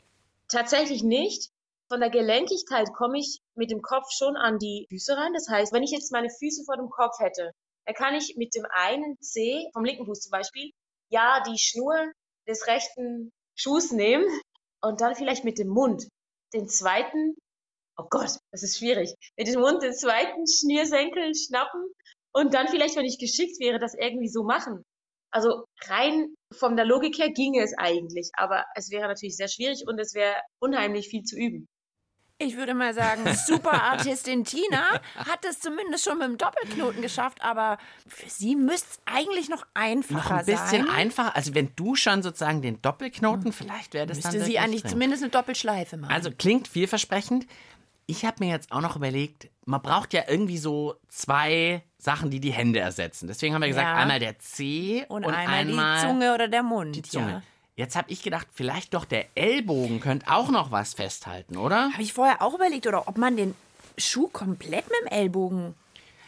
Tatsächlich 0.49 1.03
nicht. 1.03 1.51
Von 1.91 2.01
der 2.01 2.11
Gelenkigkeit 2.11 2.93
komme 2.93 3.19
ich 3.19 3.41
mit 3.55 3.71
dem 3.71 3.81
Kopf 3.81 4.11
schon 4.11 4.37
an 4.37 4.59
die 4.59 4.87
Füße 4.91 5.17
rein. 5.17 5.33
Das 5.33 5.49
heißt, 5.49 5.73
wenn 5.73 5.83
ich 5.83 5.91
jetzt 5.91 6.13
meine 6.13 6.29
Füße 6.29 6.65
vor 6.67 6.77
dem 6.77 6.91
Kopf 6.91 7.19
hätte, 7.19 7.53
dann 7.87 7.95
kann 7.95 8.15
ich 8.15 8.37
mit 8.37 8.55
dem 8.55 8.67
einen 8.71 9.17
Zeh, 9.21 9.71
vom 9.73 9.85
linken 9.85 10.05
Fuß 10.05 10.21
zum 10.21 10.31
Beispiel, 10.31 10.71
ja, 11.11 11.43
die 11.49 11.59
Schnur 11.59 12.13
des 12.47 12.67
rechten 12.67 13.33
Schuhs 13.57 13.91
nehmen 13.91 14.27
und 14.83 15.01
dann 15.01 15.15
vielleicht 15.15 15.45
mit 15.45 15.59
dem 15.59 15.69
Mund 15.69 16.07
den 16.53 16.69
zweiten, 16.69 17.35
oh 17.97 18.07
Gott, 18.11 18.37
das 18.53 18.63
ist 18.63 18.79
schwierig, 18.79 19.15
mit 19.39 19.49
dem 19.49 19.61
Mund 19.61 19.83
den 19.83 19.95
zweiten 19.95 20.47
Schnürsenkel 20.47 21.35
schnappen 21.35 21.83
und 22.33 22.53
dann 22.53 22.69
vielleicht, 22.69 22.97
wenn 22.97 23.07
ich 23.07 23.19
geschickt 23.19 23.59
wäre, 23.61 23.79
das 23.79 23.95
irgendwie 23.95 24.29
so 24.29 24.45
machen. 24.45 24.83
Also 25.31 25.65
rein 25.87 26.35
von 26.53 26.77
der 26.77 26.85
Logik 26.85 27.19
her 27.19 27.31
ginge 27.31 27.63
es 27.63 27.73
eigentlich, 27.77 28.31
aber 28.35 28.65
es 28.75 28.91
wäre 28.91 29.09
natürlich 29.09 29.37
sehr 29.37 29.49
schwierig 29.49 29.85
und 29.87 29.99
es 29.99 30.13
wäre 30.15 30.37
unheimlich 30.61 31.09
viel 31.09 31.23
zu 31.23 31.37
üben. 31.37 31.67
Ich 32.41 32.57
würde 32.57 32.73
mal 32.75 32.95
sagen, 32.95 33.23
Superartistin 33.47 34.45
Tina 34.45 35.01
hat 35.17 35.45
es 35.45 35.59
zumindest 35.59 36.05
schon 36.05 36.19
mit 36.19 36.29
dem 36.29 36.39
Doppelknoten 36.39 37.03
geschafft, 37.03 37.43
aber 37.43 37.79
für 38.07 38.31
sie 38.31 38.55
müsste 38.55 38.87
es 38.93 38.99
eigentlich 39.07 39.49
noch 39.49 39.67
einfacher 39.75 40.15
Noch 40.15 40.31
ein 40.31 40.47
bisschen 40.47 40.87
sein. 40.87 40.91
einfacher. 40.91 41.35
Also, 41.35 41.55
wenn 41.55 41.73
du 41.75 41.97
schon 41.97 42.23
sozusagen 42.23 42.63
den 42.63 42.81
Doppelknoten, 42.81 43.53
vielleicht 43.53 43.93
wäre 43.93 44.07
das 44.07 44.19
Müsste 44.19 44.39
dann 44.39 44.47
sie 44.47 44.59
eigentlich 44.61 44.83
drin. 44.83 44.93
zumindest 44.93 45.23
eine 45.25 45.31
Doppelschleife 45.31 45.97
machen. 45.97 46.13
Also 46.13 46.31
klingt 46.31 46.69
vielversprechend. 46.69 47.47
Ich 48.07 48.25
habe 48.25 48.37
mir 48.45 48.51
jetzt 48.53 48.71
auch 48.73 48.81
noch 48.81 48.95
überlegt, 48.97 49.49
man 49.67 49.83
braucht 49.83 50.15
ja 50.15 50.23
irgendwie 50.29 50.59
so 50.59 50.95
zwei 51.09 51.83
Sachen, 51.99 52.31
die 52.31 52.39
die 52.41 52.53
Hände 52.53 52.79
ersetzen. 52.79 53.27
Deswegen 53.27 53.53
haben 53.55 53.61
wir 53.63 53.69
gesagt, 53.69 53.87
Ja. 53.89 53.97
einmal 53.97 54.21
der 54.21 54.39
Zeh 54.39 55.05
und, 55.09 55.27
und, 55.27 55.35
einmal, 55.35 56.01
die 56.01 56.07
Zunge 56.07 56.33
oder 56.33 56.47
der 56.49 56.63
Mund. 56.63 56.95
die 56.95 57.03
Zunge. 57.03 57.31
Ja. 57.33 57.43
Jetzt 57.79 57.95
habe 57.95 58.11
ich 58.11 58.25
gedacht, 58.25 58.49
vielleicht 58.53 58.93
doch 58.93 59.05
der 59.05 59.27
Ellbogen 59.37 60.01
könnte 60.01 60.27
auch 60.33 60.51
noch 60.51 60.73
was 60.73 60.95
festhalten, 60.95 61.57
oder? 61.57 61.93
Habe 61.93 62.03
ich 62.03 62.13
vorher 62.13 62.43
auch 62.43 62.53
überlegt, 62.55 62.89
oder 62.89 63.07
ob 63.07 63.17
man 63.19 63.37
den 63.37 63.55
Schuh 63.97 64.27
komplett 64.27 64.87
mit 64.89 64.97
dem 65.03 65.07
Ellbogen. 65.07 65.77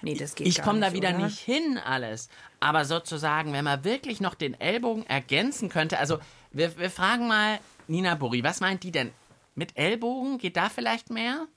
Nee, 0.00 0.14
das 0.14 0.36
geht 0.36 0.46
Ich 0.46 0.62
komme 0.62 0.78
da 0.78 0.92
wieder 0.92 1.08
oder? 1.08 1.24
nicht 1.24 1.40
hin, 1.40 1.76
alles. 1.76 2.28
Aber 2.60 2.84
sozusagen, 2.84 3.52
wenn 3.52 3.64
man 3.64 3.82
wirklich 3.82 4.20
noch 4.20 4.36
den 4.36 4.60
Ellbogen 4.60 5.04
ergänzen 5.06 5.68
könnte, 5.70 5.98
also 5.98 6.20
wir, 6.52 6.78
wir 6.78 6.88
fragen 6.88 7.26
mal 7.26 7.58
Nina 7.88 8.14
Burri, 8.14 8.44
was 8.44 8.60
meint 8.60 8.84
die 8.84 8.92
denn? 8.92 9.10
Mit 9.56 9.76
Ellbogen 9.76 10.38
geht 10.38 10.56
da 10.56 10.68
vielleicht 10.68 11.10
mehr? 11.10 11.48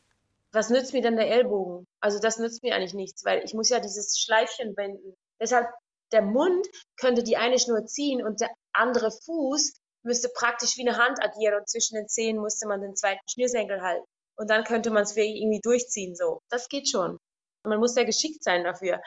Was 0.53 0.71
nützt 0.71 0.93
mir 0.93 1.03
denn 1.03 1.17
der 1.17 1.29
Ellbogen? 1.29 1.85
Also 2.00 2.17
das 2.17 2.39
nützt 2.39 2.63
mir 2.63 2.73
eigentlich 2.73 2.95
nichts, 2.95 3.25
weil 3.25 3.43
ich 3.45 3.53
muss 3.53 3.69
ja 3.69 3.79
dieses 3.79 4.19
Schleifchen 4.19 4.73
binden. 4.73 5.13
Deshalb, 5.39 5.67
der 6.12 6.23
Mund 6.23 6.65
könnte 6.97 7.21
die 7.21 7.38
eine 7.38 7.60
Schnur 7.60 7.86
ziehen 7.86 8.25
und 8.25 8.41
der 8.41 8.49
andere 8.71 9.12
Fuß 9.12 9.83
müsste 10.03 10.29
praktisch 10.33 10.77
wie 10.77 10.87
eine 10.87 10.97
Hand 10.97 11.23
agieren 11.23 11.59
und 11.59 11.69
zwischen 11.69 11.95
den 11.95 12.07
Zehen 12.07 12.37
musste 12.37 12.67
man 12.67 12.81
den 12.81 12.95
zweiten 12.95 13.27
Schnürsenkel 13.29 13.81
halten. 13.81 14.05
Und 14.35 14.49
dann 14.49 14.63
könnte 14.63 14.89
man 14.89 15.03
es 15.03 15.15
irgendwie 15.15 15.61
durchziehen 15.61 16.15
so. 16.15 16.41
Das 16.49 16.69
geht 16.69 16.89
schon. 16.89 17.17
Man 17.63 17.79
muss 17.79 17.95
ja 17.95 18.03
geschickt 18.03 18.43
sein 18.43 18.63
dafür. 18.63 18.99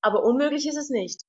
Aber 0.00 0.22
unmöglich 0.22 0.66
ist 0.68 0.76
es 0.76 0.90
nicht. 0.90 1.22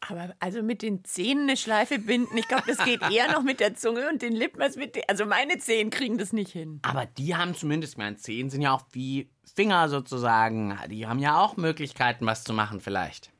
Aber 0.00 0.34
also 0.38 0.62
mit 0.62 0.82
den 0.82 1.04
Zähnen 1.04 1.44
eine 1.44 1.56
Schleife 1.56 1.98
binden, 1.98 2.36
ich 2.36 2.46
glaube, 2.46 2.64
das 2.66 2.84
geht 2.84 3.02
eher 3.10 3.32
noch 3.32 3.42
mit 3.42 3.60
der 3.60 3.74
Zunge 3.74 4.08
und 4.08 4.22
den 4.22 4.32
Lippen 4.32 4.62
als 4.62 4.76
mit 4.76 4.94
den, 4.94 5.02
Also 5.08 5.26
meine 5.26 5.58
Zehen 5.58 5.90
kriegen 5.90 6.18
das 6.18 6.32
nicht 6.32 6.52
hin. 6.52 6.80
Aber 6.82 7.06
die 7.06 7.34
haben 7.34 7.54
zumindest, 7.54 7.98
meine 7.98 8.16
Zehen 8.16 8.48
sind 8.48 8.62
ja 8.62 8.72
auch 8.74 8.84
wie 8.92 9.30
Finger 9.56 9.88
sozusagen. 9.88 10.78
Die 10.88 11.06
haben 11.06 11.18
ja 11.18 11.40
auch 11.40 11.56
Möglichkeiten, 11.56 12.26
was 12.26 12.44
zu 12.44 12.52
machen 12.52 12.80
vielleicht. 12.80 13.32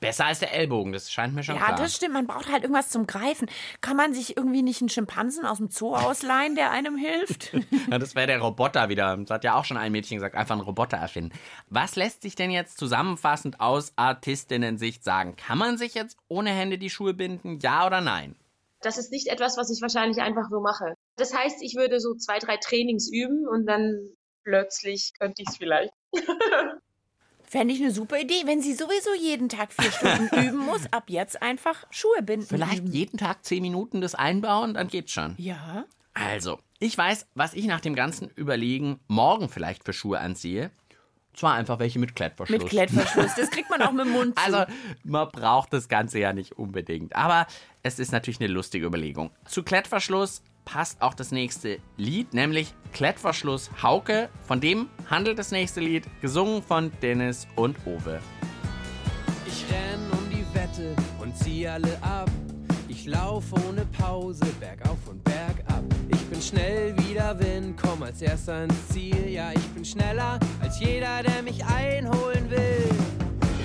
Besser 0.00 0.24
als 0.24 0.38
der 0.38 0.54
Ellbogen, 0.54 0.92
das 0.94 1.12
scheint 1.12 1.34
mir 1.34 1.42
schon 1.42 1.56
Ja, 1.56 1.66
klar. 1.66 1.76
das 1.76 1.94
stimmt. 1.94 2.14
Man 2.14 2.26
braucht 2.26 2.50
halt 2.50 2.62
irgendwas 2.62 2.88
zum 2.88 3.06
Greifen. 3.06 3.50
Kann 3.82 3.98
man 3.98 4.14
sich 4.14 4.34
irgendwie 4.36 4.62
nicht 4.62 4.80
einen 4.80 4.88
Schimpansen 4.88 5.44
aus 5.44 5.58
dem 5.58 5.68
Zoo 5.68 5.94
ausleihen, 5.94 6.54
der 6.54 6.70
einem 6.70 6.96
hilft? 6.96 7.52
Ja, 7.90 7.98
das 7.98 8.14
wäre 8.14 8.26
der 8.26 8.40
Roboter 8.40 8.88
wieder. 8.88 9.14
Das 9.18 9.28
hat 9.30 9.44
ja 9.44 9.56
auch 9.56 9.64
schon 9.66 9.76
ein 9.76 9.92
Mädchen 9.92 10.16
gesagt, 10.16 10.34
einfach 10.36 10.54
einen 10.54 10.64
Roboter 10.64 10.96
erfinden. 10.96 11.32
Was 11.68 11.96
lässt 11.96 12.22
sich 12.22 12.34
denn 12.34 12.50
jetzt 12.50 12.78
zusammenfassend 12.78 13.60
aus 13.60 13.92
Artistinnen-Sicht 13.96 15.04
sagen? 15.04 15.36
Kann 15.36 15.58
man 15.58 15.76
sich 15.76 15.94
jetzt 15.94 16.16
ohne 16.28 16.50
Hände 16.50 16.78
die 16.78 16.88
Schuhe 16.88 17.12
binden? 17.12 17.58
Ja 17.60 17.86
oder 17.86 18.00
nein? 18.00 18.36
Das 18.80 18.96
ist 18.96 19.12
nicht 19.12 19.26
etwas, 19.28 19.56
was 19.58 19.70
ich 19.70 19.82
wahrscheinlich 19.82 20.22
einfach 20.22 20.48
so 20.50 20.60
mache. 20.60 20.94
Das 21.16 21.34
heißt, 21.34 21.62
ich 21.62 21.74
würde 21.76 22.00
so 22.00 22.14
zwei, 22.14 22.38
drei 22.38 22.56
Trainings 22.56 23.10
üben 23.12 23.46
und 23.46 23.66
dann 23.66 24.08
plötzlich 24.44 25.12
könnte 25.18 25.42
ich 25.42 25.48
es 25.50 25.56
vielleicht. 25.58 25.92
Fände 27.54 27.72
ich 27.72 27.80
eine 27.80 27.92
super 27.92 28.18
Idee, 28.18 28.42
wenn 28.46 28.60
sie 28.60 28.74
sowieso 28.74 29.14
jeden 29.14 29.48
Tag 29.48 29.72
vier 29.72 29.92
Stunden 29.92 30.26
üben 30.44 30.58
muss, 30.58 30.92
ab 30.92 31.04
jetzt 31.06 31.40
einfach 31.40 31.86
Schuhe 31.88 32.20
binden. 32.20 32.48
Vielleicht 32.48 32.88
jeden 32.88 33.16
Tag 33.16 33.44
zehn 33.44 33.62
Minuten 33.62 34.00
das 34.00 34.16
einbauen, 34.16 34.74
dann 34.74 34.88
geht's 34.88 35.12
schon. 35.12 35.36
Ja. 35.38 35.84
Also, 36.14 36.58
ich 36.80 36.98
weiß, 36.98 37.28
was 37.36 37.54
ich 37.54 37.66
nach 37.66 37.78
dem 37.78 37.94
ganzen 37.94 38.28
Überlegen 38.30 38.98
morgen 39.06 39.48
vielleicht 39.48 39.84
für 39.84 39.92
Schuhe 39.92 40.18
anziehe. 40.18 40.72
Zwar 41.32 41.54
einfach 41.54 41.78
welche 41.78 42.00
mit 42.00 42.16
Klettverschluss. 42.16 42.58
Mit 42.58 42.68
Klettverschluss. 42.68 43.36
Das 43.36 43.50
kriegt 43.50 43.70
man 43.70 43.82
auch 43.82 43.92
mit 43.92 44.06
dem 44.06 44.12
Mund 44.14 44.36
zu. 44.44 44.44
Also, 44.44 44.72
man 45.04 45.28
braucht 45.28 45.72
das 45.72 45.88
Ganze 45.88 46.18
ja 46.18 46.32
nicht 46.32 46.58
unbedingt. 46.58 47.14
Aber 47.14 47.46
es 47.84 48.00
ist 48.00 48.10
natürlich 48.10 48.40
eine 48.40 48.52
lustige 48.52 48.84
Überlegung. 48.84 49.30
Zu 49.44 49.62
Klettverschluss 49.62 50.42
passt 50.64 51.02
auch 51.02 51.14
das 51.14 51.30
nächste 51.30 51.78
Lied, 51.96 52.34
nämlich 52.34 52.74
Klettverschluss 52.92 53.70
Hauke. 53.82 54.28
Von 54.46 54.60
dem 54.60 54.88
handelt 55.10 55.38
das 55.38 55.50
nächste 55.50 55.80
Lied, 55.80 56.04
gesungen 56.20 56.62
von 56.62 56.90
Dennis 57.02 57.46
und 57.56 57.76
Owe. 57.86 58.20
Ich 59.46 59.64
renn 59.70 60.10
um 60.12 60.30
die 60.30 60.44
Wette 60.54 60.94
und 61.20 61.36
zieh 61.36 61.68
alle 61.68 61.98
ab. 62.02 62.30
Ich 62.88 63.06
lauf 63.06 63.44
ohne 63.68 63.84
Pause, 63.86 64.44
bergauf 64.60 64.98
und 65.08 65.22
bergab. 65.24 65.82
Ich 66.08 66.24
bin 66.26 66.40
schnell 66.40 66.94
wie 66.98 67.14
der 67.14 67.38
Wind, 67.38 67.80
komm 67.80 68.02
als 68.02 68.22
erster 68.22 68.64
ins 68.64 68.88
Ziel. 68.88 69.28
Ja, 69.28 69.52
ich 69.52 69.68
bin 69.68 69.84
schneller 69.84 70.38
als 70.60 70.80
jeder, 70.80 71.22
der 71.22 71.42
mich 71.42 71.64
einholen 71.64 72.50
will. 72.50 72.90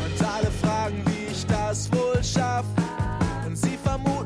Und 0.03 0.27
alle 0.27 0.51
fragen, 0.51 1.01
wie 1.05 1.31
ich 1.31 1.45
das 1.45 1.91
wohl 1.91 2.21
schaff. 2.23 2.65
Und 3.45 3.55
sie 3.55 3.77
vermuten 3.77 4.18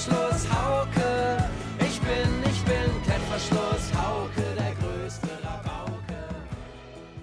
Klettverschluss 0.00 0.50
Hauke. 0.50 1.50
Ich 1.80 2.00
bin, 2.00 2.50
ich 2.50 2.64
bin 2.64 3.02
Klettverschluss 3.04 3.94
Hauke, 3.94 4.42
der 4.56 4.74
größte 4.80 5.28
Rabauke. 5.44 6.16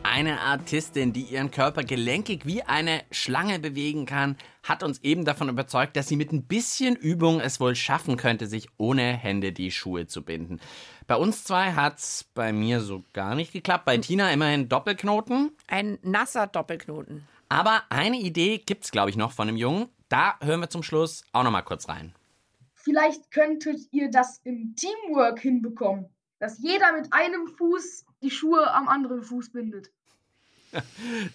Eine 0.03 0.39
Artistin, 0.41 1.11
die 1.11 1.23
ihren 1.23 1.49
Körper 1.49 1.83
gelenkig 1.83 2.45
wie 2.45 2.61
eine 2.61 3.01
Schlange 3.09 3.57
bewegen 3.57 4.05
kann, 4.05 4.37
hat 4.61 4.83
uns 4.83 4.99
eben 4.99 5.25
davon 5.25 5.49
überzeugt, 5.49 5.95
dass 5.95 6.07
sie 6.07 6.17
mit 6.17 6.31
ein 6.31 6.43
bisschen 6.43 6.95
Übung 6.95 7.39
es 7.39 7.59
wohl 7.59 7.75
schaffen 7.75 8.15
könnte, 8.15 8.45
sich 8.45 8.67
ohne 8.77 9.11
Hände 9.13 9.53
die 9.53 9.71
Schuhe 9.71 10.05
zu 10.05 10.21
binden. 10.21 10.59
Bei 11.07 11.15
uns 11.15 11.45
zwei 11.45 11.73
hat's 11.73 12.25
bei 12.35 12.53
mir 12.53 12.81
so 12.81 13.03
gar 13.11 13.33
nicht 13.33 13.53
geklappt. 13.53 13.85
Bei 13.85 13.97
Tina 13.97 14.29
immerhin 14.31 14.69
Doppelknoten. 14.69 15.49
Ein 15.65 15.97
nasser 16.03 16.45
Doppelknoten. 16.45 17.27
Aber 17.49 17.81
eine 17.89 18.17
Idee 18.17 18.59
gibt's, 18.59 18.91
glaube 18.91 19.09
ich, 19.09 19.17
noch 19.17 19.31
von 19.31 19.47
einem 19.47 19.57
Jungen. 19.57 19.89
Da 20.09 20.35
hören 20.41 20.59
wir 20.59 20.69
zum 20.69 20.83
Schluss 20.83 21.23
auch 21.31 21.43
noch 21.43 21.51
mal 21.51 21.63
kurz 21.63 21.89
rein. 21.89 22.13
Vielleicht 22.87 23.31
könntet 23.31 23.81
ihr 23.91 24.09
das 24.09 24.39
im 24.45 24.73
Teamwork 24.77 25.41
hinbekommen, 25.41 26.05
dass 26.39 26.57
jeder 26.59 26.93
mit 26.93 27.11
einem 27.11 27.45
Fuß 27.47 28.05
die 28.21 28.31
Schuhe 28.31 28.73
am 28.73 28.87
anderen 28.87 29.23
Fuß 29.23 29.51
bindet. 29.51 29.91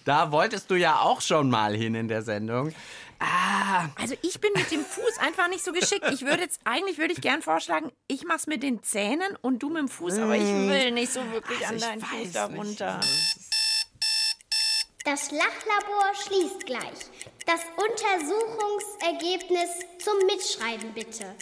Da 0.05 0.31
wolltest 0.31 0.69
du 0.71 0.75
ja 0.75 0.99
auch 0.99 1.21
schon 1.21 1.49
mal 1.49 1.75
hin 1.75 1.95
in 1.95 2.07
der 2.07 2.21
Sendung. 2.23 2.73
Ah, 3.19 3.87
Also 3.99 4.15
ich 4.21 4.39
bin 4.39 4.51
mit 4.55 4.71
dem 4.71 4.81
Fuß 4.81 5.17
einfach 5.19 5.47
nicht 5.47 5.63
so 5.63 5.71
geschickt. 5.71 6.05
Ich 6.11 6.25
würde 6.25 6.41
jetzt, 6.41 6.59
eigentlich 6.65 6.97
würde 6.97 7.13
ich 7.13 7.21
gern 7.21 7.41
vorschlagen, 7.41 7.91
ich 8.07 8.25
mach's 8.25 8.47
mit 8.47 8.63
den 8.63 8.83
Zähnen 8.83 9.35
und 9.41 9.63
du 9.63 9.69
mit 9.69 9.79
dem 9.79 9.87
Fuß, 9.87 10.19
aber 10.19 10.35
ich 10.35 10.43
will 10.43 10.91
nicht 10.91 11.11
so 11.13 11.19
wirklich 11.31 11.67
an 11.67 11.75
Also 11.75 11.75
ich 11.75 11.81
deinen 11.83 12.01
Fuß 12.01 12.31
darunter. 12.31 12.99
Das 15.05 15.31
Lachlabor 15.31 16.15
schließt 16.15 16.65
gleich. 16.65 17.09
Das 17.45 17.59
Untersuchungsergebnis 17.75 19.69
zum 19.99 20.17
Mitschreiben 20.25 20.93
bitte. 20.93 21.35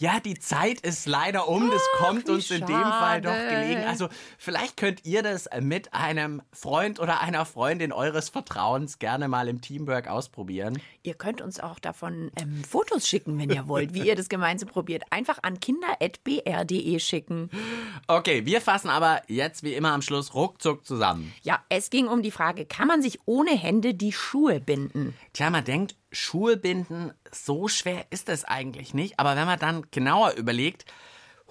Ja, 0.00 0.20
die 0.20 0.38
Zeit 0.38 0.80
ist 0.82 1.06
leider 1.06 1.48
um. 1.48 1.70
Das 1.70 1.82
kommt 1.96 2.28
wie 2.28 2.32
uns 2.32 2.50
in 2.52 2.64
dem 2.64 2.82
Fall 2.82 3.20
doch 3.20 3.32
gelegen. 3.32 3.82
Also 3.84 4.08
vielleicht 4.38 4.76
könnt 4.76 5.04
ihr 5.04 5.24
das 5.24 5.48
mit 5.60 5.92
einem 5.92 6.40
Freund 6.52 7.00
oder 7.00 7.20
einer 7.20 7.44
Freundin 7.44 7.92
eures 7.92 8.28
Vertrauens 8.28 9.00
gerne 9.00 9.26
mal 9.26 9.48
im 9.48 9.60
Teamwork 9.60 10.06
ausprobieren. 10.06 10.80
Ihr 11.02 11.14
könnt 11.14 11.42
uns 11.42 11.58
auch 11.58 11.80
davon 11.80 12.30
ähm, 12.40 12.62
Fotos 12.62 13.08
schicken, 13.08 13.38
wenn 13.38 13.50
ihr 13.50 13.66
wollt, 13.66 13.92
wie 13.92 14.06
ihr 14.06 14.14
das 14.14 14.28
gemeinsam 14.28 14.68
probiert. 14.68 15.02
Einfach 15.10 15.38
an 15.42 15.58
kinder.br.de 15.58 17.00
schicken. 17.00 17.50
Okay, 18.06 18.46
wir 18.46 18.60
fassen 18.60 18.90
aber 18.90 19.22
jetzt 19.26 19.64
wie 19.64 19.74
immer 19.74 19.92
am 19.92 20.02
Schluss 20.02 20.32
ruckzuck 20.32 20.86
zusammen. 20.86 21.32
Ja, 21.42 21.60
es 21.70 21.90
ging 21.90 22.06
um 22.06 22.22
die 22.22 22.30
Frage, 22.30 22.66
kann 22.66 22.86
man 22.86 23.02
sich 23.02 23.18
ohne 23.26 23.50
Hände 23.50 23.94
die 23.94 24.12
Schuhe 24.12 24.60
binden? 24.60 25.14
Tja, 25.32 25.50
man 25.50 25.64
denkt, 25.64 25.96
Schuhe 26.10 26.56
binden, 26.56 27.12
so 27.32 27.68
schwer 27.68 28.06
ist 28.10 28.28
das 28.28 28.44
eigentlich 28.44 28.94
nicht. 28.94 29.18
Aber 29.18 29.36
wenn 29.36 29.46
man 29.46 29.58
dann 29.58 29.86
genauer 29.90 30.32
überlegt, 30.34 30.84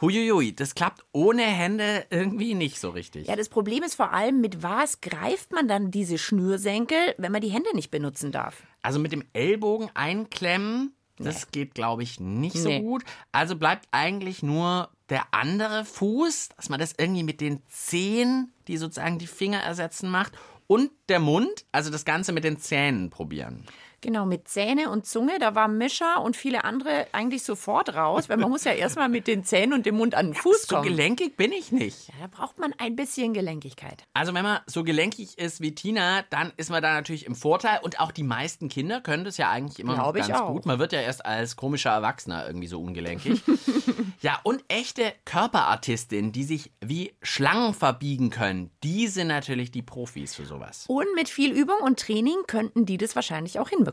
huiuiui, 0.02 0.56
das 0.56 0.76
klappt 0.76 1.04
ohne 1.12 1.44
Hände 1.44 2.06
irgendwie 2.10 2.54
nicht 2.54 2.80
so 2.80 2.90
richtig. 2.90 3.28
Ja, 3.28 3.36
das 3.36 3.50
Problem 3.50 3.84
ist 3.84 3.96
vor 3.96 4.14
allem, 4.14 4.42
mit 4.42 4.62
was 4.64 5.02
greift 5.02 5.52
man 5.52 5.68
dann 5.68 5.92
diese 5.92 6.18
Schnürsenkel, 6.18 7.16
wenn 7.18 7.32
man 7.32 7.42
die 7.42 7.50
Hände 7.50 7.70
nicht 7.76 7.92
benutzen 7.92 8.32
darf? 8.32 8.64
Also 8.82 9.00
mit 9.00 9.12
dem 9.12 9.24
Ellbogen 9.34 9.90
einklemmen, 9.96 10.94
das 11.20 11.50
geht, 11.50 11.74
glaube 11.74 12.04
ich, 12.04 12.20
nicht 12.20 12.58
so 12.58 12.70
Nee. 12.70 12.80
gut. 12.82 13.04
Also 13.32 13.56
bleibt 13.56 13.88
eigentlich 13.92 14.44
nur 14.44 14.90
der 15.10 15.24
andere 15.32 15.84
Fuß, 15.84 16.50
dass 16.56 16.70
man 16.70 16.80
das 16.80 16.94
irgendwie 16.98 17.24
mit 17.24 17.42
den 17.42 17.64
Zehen, 17.68 18.54
die 18.68 18.78
sozusagen 18.78 19.18
die 19.18 19.26
Finger 19.28 19.60
ersetzen 19.60 20.10
macht, 20.12 20.34
und 20.68 20.92
der 21.10 21.20
Mund, 21.20 21.66
also 21.72 21.90
das 21.90 22.04
Ganze 22.06 22.34
mit 22.34 22.44
den 22.44 22.60
Zähnen 22.60 23.10
probieren. 23.10 23.64
Genau, 24.02 24.28
mit 24.28 24.48
Zähne 24.48 24.92
und 24.92 25.08
Zunge, 25.08 25.40
da 25.40 25.56
war 25.56 25.68
Mischa 25.68 26.18
und 26.18 26.38
viele 26.38 26.64
andere 26.64 27.08
eigentlich 27.14 27.42
sofort 27.42 27.96
raus, 27.96 28.30
weil 28.30 28.38
man 28.38 28.50
muss 28.52 28.64
ja 28.64 28.74
erstmal 28.74 29.10
mit 29.10 29.26
den 29.26 29.44
Zähnen 29.44 29.74
und 29.74 29.88
dem 29.88 29.96
Mund 29.96 30.14
an 30.14 30.28
den 30.28 30.36
Fuß 30.36 30.68
So 30.68 30.76
kommen. 30.76 30.88
gelenkig 30.88 31.36
bin 31.36 31.52
ich 31.52 31.72
nicht. 31.72 32.10
Ja, 32.10 32.14
da 32.22 32.28
braucht 32.28 32.60
man 32.60 32.74
ein 32.78 32.96
bisschen 32.96 33.34
Gelenkigkeit. 33.34 34.04
Also 34.14 34.36
wenn 34.36 34.44
man 34.44 34.60
so 34.68 34.84
gelenkig 34.84 35.40
ist 35.40 35.62
wie 35.62 35.74
Tina, 35.74 36.24
dann 36.30 36.54
ist 36.58 36.70
man 36.70 36.84
da 36.84 36.94
natürlich 36.94 37.26
im 37.26 37.34
Vorteil. 37.36 37.80
Und 37.82 38.00
auch 38.00 38.12
die 38.12 38.22
meisten 38.22 38.70
Kinder 38.70 39.02
können 39.02 39.24
das 39.24 39.38
ja 39.38 39.50
eigentlich 39.50 39.80
immer 39.80 39.96
noch 39.96 40.14
Glaub 40.14 40.18
ich 40.18 40.28
ganz 40.28 40.46
gut. 40.46 40.68
Man 40.68 40.78
wird 40.78 40.94
ja 40.94 41.02
erst 41.02 41.26
als 41.26 41.56
komischer 41.56 41.90
Erwachsener 41.90 42.46
irgendwie 42.46 42.68
so 42.68 42.80
ungelenkig. 42.80 43.42
ja, 44.22 44.40
und 44.44 44.64
echte 44.68 45.12
Körperartistinnen, 45.26 46.32
die 46.32 46.44
sich 46.44 46.72
wie 46.82 47.14
Schlangen 47.24 47.74
verbiegen 47.74 48.30
können, 48.30 48.70
die 48.84 49.08
sind 49.08 49.28
natürlich 49.28 49.72
die 49.72 49.82
Profis 49.82 50.36
für 50.36 50.46
sowas. 50.46 50.86
Und 50.88 51.08
mit 51.16 51.30
viel 51.30 51.52
Übung 51.52 51.80
und 51.82 52.00
Training 52.00 52.38
könnten 52.46 52.86
die 52.86 52.98
das 52.98 53.16
wahrscheinlich 53.16 53.58
auch 53.60 53.70
hinbekommen. 53.70 53.87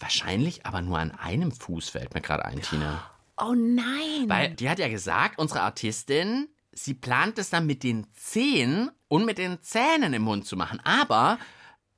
Wahrscheinlich 0.00 0.66
aber 0.66 0.82
nur 0.82 0.98
an 0.98 1.12
einem 1.12 1.52
Fuß 1.52 1.88
fällt 1.88 2.14
mir 2.14 2.20
gerade 2.20 2.44
ein, 2.44 2.60
Tina. 2.60 3.02
Oh 3.36 3.54
nein. 3.54 4.28
Weil 4.28 4.50
die 4.54 4.68
hat 4.68 4.78
ja 4.78 4.88
gesagt, 4.88 5.38
unsere 5.38 5.62
Artistin, 5.62 6.48
sie 6.72 6.94
plant 6.94 7.38
es 7.38 7.50
dann 7.50 7.66
mit 7.66 7.82
den 7.82 8.06
Zehen 8.14 8.90
und 9.08 9.24
mit 9.24 9.38
den 9.38 9.60
Zähnen 9.62 10.12
im 10.14 10.22
Mund 10.22 10.46
zu 10.46 10.56
machen. 10.56 10.80
Aber 10.84 11.38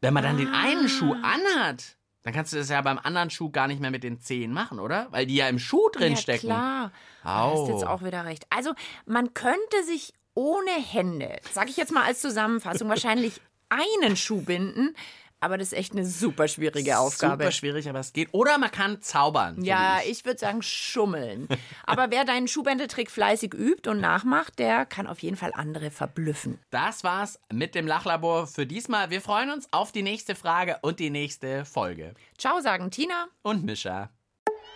wenn 0.00 0.14
man 0.14 0.22
dann 0.22 0.36
den 0.36 0.48
einen 0.48 0.88
Schuh 0.88 1.14
anhat, 1.14 1.96
dann 2.22 2.34
kannst 2.34 2.52
du 2.52 2.56
das 2.56 2.68
ja 2.68 2.80
beim 2.82 2.98
anderen 2.98 3.30
Schuh 3.30 3.50
gar 3.50 3.68
nicht 3.68 3.80
mehr 3.80 3.90
mit 3.90 4.04
den 4.04 4.20
Zehen 4.20 4.52
machen, 4.52 4.80
oder? 4.80 5.06
Weil 5.10 5.26
die 5.26 5.36
ja 5.36 5.48
im 5.48 5.58
Schuh 5.58 5.88
drin 5.90 6.12
ja, 6.12 6.18
stecken. 6.18 6.48
klar. 6.48 6.92
Du 7.22 7.28
Au. 7.28 7.62
hast 7.62 7.68
jetzt 7.68 7.86
auch 7.86 8.02
wieder 8.02 8.24
recht. 8.24 8.46
Also, 8.50 8.74
man 9.06 9.34
könnte 9.34 9.84
sich 9.86 10.12
ohne 10.34 10.70
Hände, 10.70 11.40
sag 11.50 11.68
ich 11.68 11.76
jetzt 11.76 11.92
mal 11.92 12.04
als 12.04 12.20
Zusammenfassung, 12.20 12.88
wahrscheinlich 12.88 13.40
einen 13.68 14.16
Schuh 14.16 14.42
binden. 14.42 14.94
Aber 15.40 15.56
das 15.56 15.68
ist 15.68 15.78
echt 15.78 15.92
eine 15.92 16.04
super 16.04 16.48
schwierige 16.48 16.98
Aufgabe. 16.98 17.44
Super 17.44 17.52
schwierig, 17.52 17.88
aber 17.88 18.00
es 18.00 18.12
geht. 18.12 18.28
Oder 18.32 18.58
man 18.58 18.70
kann 18.70 19.00
zaubern. 19.00 19.56
so 19.56 19.62
Ja, 19.62 20.00
ich. 20.02 20.10
ich 20.10 20.24
würde 20.24 20.38
sagen 20.38 20.62
schummeln. 20.62 21.48
Aber 21.86 22.10
wer 22.10 22.24
deinen 22.24 22.48
Schuhbändeltrick 22.48 23.10
fleißig 23.10 23.54
übt 23.54 23.88
und 23.88 24.00
nachmacht, 24.00 24.58
der 24.58 24.84
kann 24.84 25.06
auf 25.06 25.20
jeden 25.20 25.36
Fall 25.36 25.52
andere 25.54 25.90
verblüffen. 25.90 26.58
Das 26.70 27.04
war's 27.04 27.38
mit 27.52 27.74
dem 27.74 27.86
Lachlabor 27.86 28.46
für 28.46 28.66
diesmal. 28.66 29.10
Wir 29.10 29.20
freuen 29.20 29.50
uns 29.50 29.68
auf 29.72 29.92
die 29.92 30.02
nächste 30.02 30.34
Frage 30.34 30.78
und 30.82 30.98
die 30.98 31.10
nächste 31.10 31.64
Folge. 31.64 32.14
Ciao, 32.36 32.60
sagen 32.60 32.90
Tina. 32.90 33.28
Und 33.42 33.64
Mischa. 33.64 34.10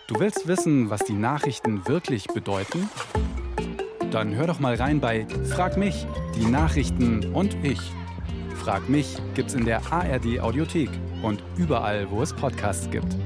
Du 0.07 0.19
willst 0.19 0.47
wissen, 0.47 0.89
was 0.89 1.03
die 1.03 1.13
Nachrichten 1.13 1.87
wirklich 1.87 2.27
bedeuten? 2.27 2.89
Dann 4.11 4.35
hör 4.35 4.47
doch 4.47 4.59
mal 4.59 4.75
rein 4.75 4.99
bei 4.99 5.25
Frag 5.49 5.77
mich, 5.77 6.05
die 6.35 6.45
Nachrichten 6.45 7.33
und 7.33 7.55
ich. 7.63 7.79
Frag 8.63 8.87
mich 8.87 9.17
gibt's 9.33 9.55
in 9.55 9.65
der 9.65 9.81
ARD 9.91 10.39
Audiothek 10.39 10.89
und 11.21 11.43
überall, 11.57 12.09
wo 12.09 12.21
es 12.21 12.31
Podcasts 12.31 12.89
gibt. 12.89 13.17